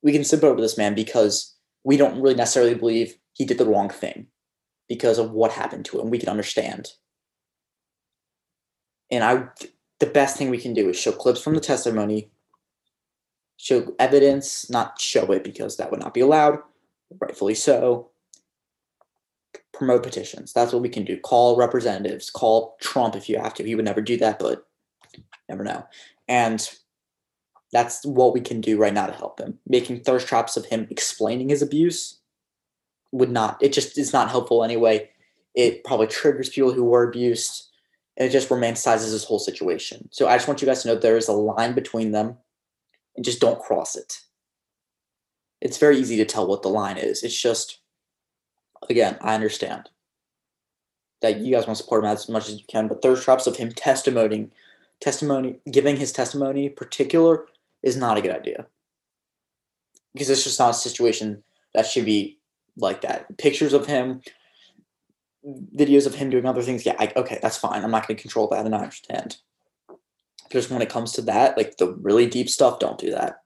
We 0.02 0.12
can 0.12 0.24
simp 0.24 0.44
over 0.44 0.60
this 0.60 0.78
man 0.78 0.94
because 0.94 1.54
we 1.84 1.96
don't 1.96 2.20
really 2.20 2.34
necessarily 2.34 2.74
believe 2.74 3.14
he 3.32 3.44
did 3.44 3.58
the 3.58 3.66
wrong 3.66 3.88
thing 3.88 4.26
because 4.88 5.18
of 5.18 5.30
what 5.30 5.52
happened 5.52 5.84
to 5.86 6.00
him. 6.00 6.10
We 6.10 6.18
can 6.18 6.28
understand. 6.28 6.88
And 9.10 9.24
I 9.24 9.48
the 9.98 10.06
best 10.06 10.36
thing 10.36 10.50
we 10.50 10.58
can 10.58 10.74
do 10.74 10.88
is 10.88 10.98
show 10.98 11.12
clips 11.12 11.42
from 11.42 11.54
the 11.54 11.60
testimony 11.60 12.30
show 13.60 13.94
evidence, 13.98 14.70
not 14.70 14.98
show 14.98 15.30
it 15.32 15.44
because 15.44 15.76
that 15.76 15.90
would 15.90 16.00
not 16.00 16.14
be 16.14 16.20
allowed, 16.20 16.60
rightfully 17.20 17.54
so. 17.54 18.10
Promote 19.74 20.02
petitions. 20.02 20.52
That's 20.54 20.72
what 20.72 20.82
we 20.82 20.88
can 20.88 21.04
do. 21.04 21.18
Call 21.18 21.56
representatives. 21.56 22.30
Call 22.30 22.76
Trump 22.80 23.16
if 23.16 23.28
you 23.28 23.38
have 23.38 23.54
to. 23.54 23.64
He 23.64 23.74
would 23.74 23.84
never 23.84 24.00
do 24.00 24.16
that, 24.16 24.38
but 24.38 24.66
never 25.48 25.62
know. 25.62 25.86
And 26.26 26.66
that's 27.72 28.04
what 28.04 28.32
we 28.32 28.40
can 28.40 28.60
do 28.60 28.78
right 28.78 28.94
now 28.94 29.06
to 29.06 29.12
help 29.12 29.38
him. 29.38 29.58
Making 29.66 30.00
thirst 30.00 30.26
traps 30.26 30.56
of 30.56 30.64
him 30.66 30.86
explaining 30.90 31.50
his 31.50 31.62
abuse 31.62 32.19
would 33.12 33.30
not, 33.30 33.62
it 33.62 33.72
just 33.72 33.98
is 33.98 34.12
not 34.12 34.30
helpful 34.30 34.64
anyway. 34.64 35.10
It 35.54 35.84
probably 35.84 36.06
triggers 36.06 36.48
people 36.48 36.72
who 36.72 36.84
were 36.84 37.08
abused 37.08 37.68
and 38.16 38.28
it 38.28 38.32
just 38.32 38.48
romanticizes 38.48 39.10
this 39.10 39.24
whole 39.24 39.38
situation. 39.38 40.08
So 40.12 40.28
I 40.28 40.36
just 40.36 40.46
want 40.46 40.60
you 40.60 40.66
guys 40.66 40.82
to 40.82 40.88
know 40.88 40.94
there 40.94 41.16
is 41.16 41.28
a 41.28 41.32
line 41.32 41.74
between 41.74 42.12
them 42.12 42.36
and 43.16 43.24
just 43.24 43.40
don't 43.40 43.62
cross 43.62 43.96
it. 43.96 44.20
It's 45.60 45.78
very 45.78 45.98
easy 45.98 46.16
to 46.16 46.24
tell 46.24 46.46
what 46.46 46.62
the 46.62 46.68
line 46.68 46.96
is. 46.96 47.22
It's 47.22 47.40
just, 47.40 47.80
again, 48.88 49.18
I 49.20 49.34
understand 49.34 49.90
that 51.22 51.40
you 51.40 51.54
guys 51.54 51.66
want 51.66 51.76
to 51.76 51.82
support 51.82 52.04
him 52.04 52.10
as 52.10 52.28
much 52.28 52.48
as 52.48 52.56
you 52.58 52.64
can, 52.66 52.88
but 52.88 53.02
thirst 53.02 53.24
traps 53.24 53.46
of 53.46 53.56
him 53.56 53.72
testimony, 53.72 54.50
testimony, 55.00 55.60
giving 55.70 55.96
his 55.96 56.12
testimony 56.12 56.68
particular 56.68 57.46
is 57.82 57.96
not 57.96 58.18
a 58.18 58.22
good 58.22 58.34
idea. 58.34 58.66
Because 60.12 60.30
it's 60.30 60.44
just 60.44 60.58
not 60.58 60.70
a 60.70 60.74
situation 60.74 61.42
that 61.74 61.86
should 61.86 62.04
be 62.04 62.39
like 62.80 63.02
that. 63.02 63.36
Pictures 63.38 63.72
of 63.72 63.86
him, 63.86 64.22
videos 65.74 66.06
of 66.06 66.14
him 66.14 66.30
doing 66.30 66.46
other 66.46 66.62
things, 66.62 66.84
yeah, 66.84 66.96
I, 66.98 67.12
okay, 67.16 67.38
that's 67.42 67.56
fine. 67.56 67.82
I'm 67.84 67.90
not 67.90 68.06
going 68.06 68.16
to 68.16 68.22
control 68.22 68.48
that, 68.48 68.66
and 68.66 68.74
I 68.74 68.78
understand 68.78 69.36
just 70.50 70.70
when 70.70 70.82
it 70.82 70.90
comes 70.90 71.12
to 71.12 71.22
that, 71.22 71.56
like 71.56 71.76
the 71.76 71.92
really 71.94 72.26
deep 72.26 72.50
stuff, 72.50 72.78
don't 72.78 72.98
do 72.98 73.10
that. 73.12 73.42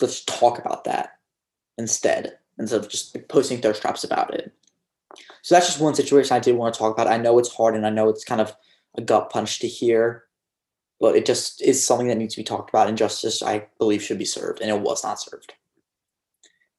Let's 0.00 0.24
talk 0.24 0.58
about 0.58 0.84
that 0.84 1.18
instead, 1.78 2.38
instead 2.58 2.80
of 2.80 2.88
just 2.88 3.16
posting 3.28 3.60
thirst 3.60 3.80
traps 3.80 4.04
about 4.04 4.34
it. 4.34 4.52
So 5.42 5.54
that's 5.54 5.66
just 5.66 5.80
one 5.80 5.94
situation 5.94 6.36
I 6.36 6.40
did 6.40 6.56
want 6.56 6.74
to 6.74 6.78
talk 6.78 6.92
about. 6.92 7.08
I 7.08 7.16
know 7.16 7.38
it's 7.38 7.54
hard 7.54 7.74
and 7.74 7.86
I 7.86 7.90
know 7.90 8.08
it's 8.08 8.24
kind 8.24 8.40
of 8.40 8.54
a 8.96 9.02
gut 9.02 9.30
punch 9.30 9.60
to 9.60 9.68
hear, 9.68 10.24
but 11.00 11.16
it 11.16 11.26
just 11.26 11.62
is 11.62 11.84
something 11.84 12.08
that 12.08 12.18
needs 12.18 12.34
to 12.34 12.40
be 12.40 12.44
talked 12.44 12.70
about 12.70 12.88
and 12.88 12.98
justice, 12.98 13.42
I 13.42 13.66
believe, 13.78 14.02
should 14.02 14.18
be 14.18 14.24
served, 14.24 14.60
and 14.60 14.70
it 14.70 14.80
was 14.80 15.02
not 15.02 15.20
served. 15.20 15.54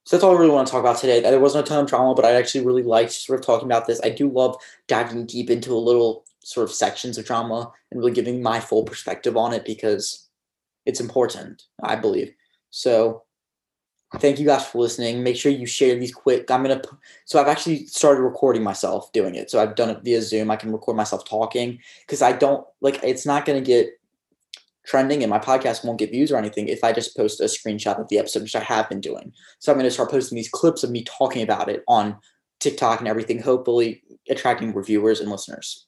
So 0.06 0.16
that's 0.16 0.24
all 0.24 0.36
I 0.36 0.40
really 0.40 0.52
want 0.52 0.68
to 0.68 0.72
talk 0.72 0.82
about 0.82 0.98
today. 0.98 1.22
There 1.22 1.40
wasn't 1.40 1.66
a 1.66 1.70
ton 1.70 1.84
of 1.84 1.90
drama, 1.90 2.14
but 2.14 2.26
I 2.26 2.34
actually 2.34 2.66
really 2.66 2.84
liked 2.84 3.14
sort 3.14 3.40
of 3.40 3.46
talking 3.46 3.68
about 3.68 3.88
this. 3.88 4.02
I 4.04 4.10
do 4.10 4.30
love 4.30 4.58
diving 4.88 5.26
deep 5.26 5.50
into 5.50 5.74
a 5.74 5.80
little 5.80 6.26
sort 6.44 6.68
of 6.68 6.76
sections 6.76 7.18
of 7.18 7.26
drama 7.26 7.72
and 7.90 8.00
really 8.00 8.12
giving 8.12 8.44
my 8.44 8.60
full 8.60 8.84
perspective 8.84 9.38
on 9.38 9.54
it 9.54 9.64
because 9.64 10.28
it's 10.86 11.00
important, 11.00 11.64
I 11.82 11.96
believe. 11.96 12.34
So 12.70 13.24
thank 14.20 14.40
you 14.40 14.46
guys 14.46 14.66
for 14.66 14.80
listening. 14.80 15.24
Make 15.24 15.38
sure 15.38 15.52
you 15.52 15.66
share 15.66 15.98
these 15.98 16.14
quick. 16.14 16.52
I'm 16.52 16.64
gonna 16.64 16.82
so 17.26 17.40
I've 17.40 17.48
actually 17.48 17.86
started 17.88 18.22
recording 18.22 18.64
myself 18.64 19.12
doing 19.14 19.36
it. 19.36 19.50
So 19.50 19.62
I've 19.62 19.76
done 19.76 19.90
it 19.90 20.04
via 20.04 20.22
Zoom. 20.22 20.52
I 20.52 20.56
can 20.56 20.72
record 20.72 20.98
myself 20.98 21.26
talking 21.26 21.80
because 22.02 22.22
I 22.22 22.34
don't 22.34 22.66
like 22.82 23.00
it's 23.04 23.26
not 23.26 23.46
gonna 23.46 23.62
get 23.62 23.90
trending 24.86 25.24
and 25.24 25.30
my 25.30 25.40
podcast 25.40 25.86
won't 25.86 26.00
get 26.00 26.12
views 26.12 26.32
or 26.32 26.38
anything 26.38 26.68
if 26.68 26.84
I 26.84 26.92
just 26.92 27.16
post 27.16 27.40
a 27.40 27.46
screenshot 27.46 28.00
of 28.00 28.10
the 28.10 28.20
episode, 28.20 28.44
which 28.44 28.56
I 28.56 28.62
have 28.62 28.90
been 28.90 29.02
doing. 29.02 29.34
So 29.60 29.72
I'm 29.72 29.78
gonna 29.78 29.92
start 29.92 30.12
posting 30.12 30.36
these 30.36 30.50
clips 30.50 30.84
of 30.84 30.92
me 30.92 31.04
talking 31.04 31.42
about 31.42 31.70
it 31.70 31.84
on 31.88 32.18
TikTok 32.60 33.00
and 33.00 33.08
everything, 33.08 33.42
hopefully 33.42 34.04
attracting 34.30 34.74
reviewers 34.74 35.20
and 35.20 35.30
listeners. 35.30 35.88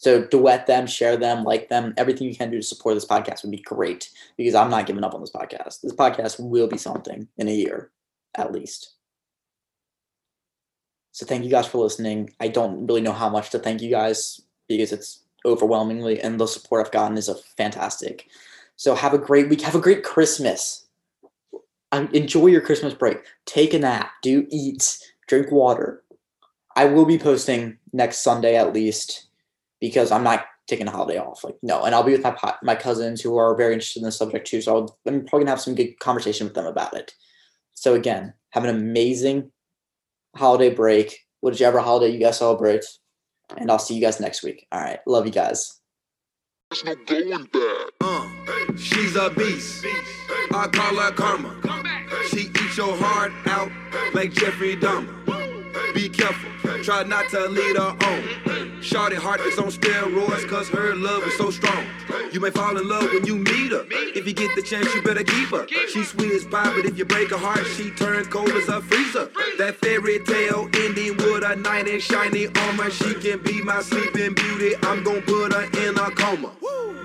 So 0.00 0.24
duet 0.24 0.66
them, 0.66 0.86
share 0.86 1.18
them, 1.18 1.44
like 1.44 1.68
them. 1.68 1.92
Everything 1.98 2.26
you 2.26 2.34
can 2.34 2.50
do 2.50 2.56
to 2.56 2.62
support 2.62 2.94
this 2.94 3.04
podcast 3.04 3.42
would 3.42 3.50
be 3.50 3.58
great 3.58 4.08
because 4.38 4.54
I'm 4.54 4.70
not 4.70 4.86
giving 4.86 5.04
up 5.04 5.12
on 5.12 5.20
this 5.20 5.30
podcast. 5.30 5.82
This 5.82 5.92
podcast 5.92 6.40
will 6.40 6.68
be 6.68 6.78
something 6.78 7.28
in 7.36 7.48
a 7.48 7.54
year, 7.54 7.90
at 8.34 8.50
least. 8.50 8.94
So 11.12 11.26
thank 11.26 11.44
you 11.44 11.50
guys 11.50 11.66
for 11.66 11.82
listening. 11.82 12.30
I 12.40 12.48
don't 12.48 12.86
really 12.86 13.02
know 13.02 13.12
how 13.12 13.28
much 13.28 13.50
to 13.50 13.58
thank 13.58 13.82
you 13.82 13.90
guys 13.90 14.40
because 14.68 14.92
it's 14.92 15.24
overwhelmingly, 15.44 16.20
and 16.20 16.38
the 16.38 16.46
support 16.46 16.84
I've 16.84 16.92
gotten 16.92 17.18
is 17.18 17.28
a 17.28 17.34
fantastic. 17.56 18.28
So 18.76 18.94
have 18.94 19.14
a 19.14 19.18
great 19.18 19.48
week. 19.48 19.60
Have 19.62 19.74
a 19.74 19.80
great 19.80 20.02
Christmas. 20.02 20.86
Um, 21.92 22.08
enjoy 22.12 22.46
your 22.46 22.60
Christmas 22.60 22.94
break. 22.94 23.18
Take 23.46 23.74
a 23.74 23.78
nap. 23.78 24.10
Do 24.22 24.46
eat. 24.50 24.98
Drink 25.28 25.50
water. 25.50 26.02
I 26.76 26.86
will 26.86 27.04
be 27.04 27.18
posting 27.18 27.78
next 27.92 28.18
Sunday 28.18 28.56
at 28.56 28.72
least 28.72 29.26
because 29.80 30.12
I'm 30.12 30.22
not 30.22 30.46
taking 30.66 30.86
a 30.86 30.90
holiday 30.90 31.18
off. 31.18 31.44
Like 31.44 31.56
no, 31.62 31.82
and 31.84 31.94
I'll 31.94 32.02
be 32.02 32.12
with 32.12 32.22
my 32.22 32.54
my 32.62 32.74
cousins 32.74 33.20
who 33.20 33.36
are 33.36 33.56
very 33.56 33.74
interested 33.74 34.00
in 34.00 34.06
the 34.06 34.12
subject 34.12 34.46
too. 34.46 34.62
So 34.62 34.76
I'll, 34.76 34.98
I'm 35.06 35.26
probably 35.26 35.40
gonna 35.44 35.50
have 35.50 35.60
some 35.60 35.74
good 35.74 35.98
conversation 35.98 36.46
with 36.46 36.54
them 36.54 36.66
about 36.66 36.96
it. 36.96 37.12
So 37.74 37.94
again, 37.94 38.34
have 38.50 38.64
an 38.64 38.74
amazing 38.74 39.50
holiday 40.36 40.72
break, 40.74 41.26
whichever 41.40 41.80
holiday 41.80 42.12
you 42.12 42.20
guys 42.20 42.38
celebrate, 42.38 42.84
and 43.56 43.70
I'll 43.70 43.78
see 43.78 43.94
you 43.94 44.00
guys 44.00 44.20
next 44.20 44.42
week. 44.42 44.66
All 44.72 44.80
right, 44.80 45.00
love 45.06 45.26
you 45.26 45.32
guys. 45.32 45.80
There's 46.70 46.84
no 46.84 46.94
going 47.04 47.44
back. 47.44 47.86
Uh, 48.00 48.28
she's 48.76 49.16
a 49.16 49.30
beast. 49.30 49.84
I 50.52 50.68
call 50.68 50.96
her 50.96 51.10
karma. 51.12 51.56
She 52.30 52.42
eats 52.42 52.76
your 52.76 52.96
heart 52.96 53.32
out 53.46 53.70
like 54.14 54.32
Jeffrey 54.32 54.76
Dahmer. 54.76 55.16
Be 55.94 56.08
careful, 56.08 56.82
try 56.82 57.02
not 57.02 57.28
to 57.30 57.48
lead 57.48 57.76
her 57.76 57.96
on. 58.06 58.49
Shorty 58.82 59.16
heart 59.16 59.40
is 59.42 59.58
on 59.58 59.68
steroids, 59.68 60.48
cause 60.48 60.68
her 60.70 60.94
love 60.94 61.22
is 61.24 61.36
so 61.36 61.50
strong. 61.50 61.84
You 62.32 62.40
may 62.40 62.50
fall 62.50 62.78
in 62.78 62.88
love 62.88 63.12
when 63.12 63.26
you 63.26 63.36
meet 63.36 63.72
her. 63.72 63.84
If 63.90 64.26
you 64.26 64.32
get 64.32 64.54
the 64.56 64.62
chance, 64.62 64.92
you 64.94 65.02
better 65.02 65.22
keep 65.22 65.48
her. 65.50 65.66
She's 65.88 66.08
sweet 66.08 66.32
as 66.32 66.44
pie, 66.46 66.72
but 66.74 66.86
if 66.86 66.96
you 66.96 67.04
break 67.04 67.30
her 67.30 67.36
heart, 67.36 67.66
she 67.76 67.90
turn 67.90 68.24
cold 68.26 68.50
as 68.50 68.68
a 68.68 68.80
freezer. 68.80 69.30
That 69.58 69.76
fairy 69.76 70.20
tale 70.20 70.68
ending 70.74 71.16
with 71.18 71.44
a 71.44 71.56
knight 71.56 71.88
in 71.88 72.00
shiny 72.00 72.48
armor. 72.56 72.90
She 72.90 73.14
can 73.14 73.42
be 73.42 73.62
my 73.62 73.82
sleeping 73.82 74.34
beauty. 74.34 74.74
I'm 74.82 75.04
gonna 75.04 75.20
put 75.20 75.52
her 75.52 75.64
in 75.86 75.98
a 75.98 76.10
coma. 76.12 76.52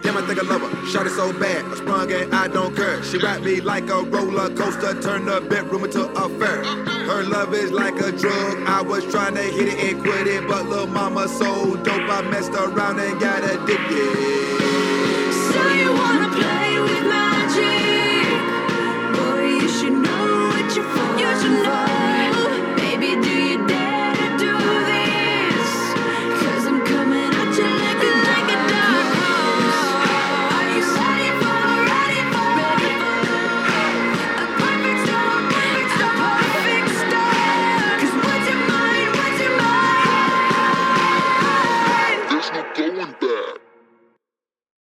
Damn, 0.06 0.18
I 0.18 0.22
think 0.28 0.38
I 0.38 0.44
love 0.44 0.62
her. 0.62 0.86
Shot 0.86 1.08
it 1.08 1.14
so 1.14 1.34
bad, 1.34 1.66
I 1.66 1.76
sprung 1.78 2.12
and 2.12 2.36
I 2.36 2.48
don't 2.48 2.76
care. 2.76 3.02
She 3.04 3.18
rap 3.18 3.42
me 3.42 3.60
like 3.60 3.90
a 3.90 4.04
roller 4.04 4.54
coaster, 4.56 5.02
turn 5.02 5.26
the 5.26 5.42
bedroom 5.42 5.84
into 5.84 6.04
a 6.04 6.30
fair. 6.38 6.64
Her 6.64 7.24
love 7.24 7.56
is 7.56 7.72
like 7.72 7.96
a 7.96 8.12
drug. 8.12 8.64
I 8.68 8.84
was 8.84 9.04
trying 9.06 9.34
to 9.34 9.42
hit 9.42 9.68
it 9.68 9.80
and 9.80 10.04
quit 10.04 10.28
it, 10.28 10.48
but 10.48 10.68
little 10.68 10.86
mama 10.86 11.28
so 11.28 11.76
dope, 11.78 12.08
I 12.08 12.22
messed 12.30 12.52
around 12.52 13.00
and 13.00 13.20
got 13.20 13.44
addicted. 13.44 14.54
So 15.50 15.70
you 15.74 15.92
wanna 15.92 16.30
play 16.30 16.80
with 16.80 17.04
magic? 17.10 18.30
Boy, 19.18 19.44
you 19.60 19.68
should 19.68 19.92
know 19.92 20.50
what 20.54 20.76
you're 20.76 20.86
for. 20.86 21.20
You 21.20 21.42
should 21.42 21.64
know. 21.64 21.95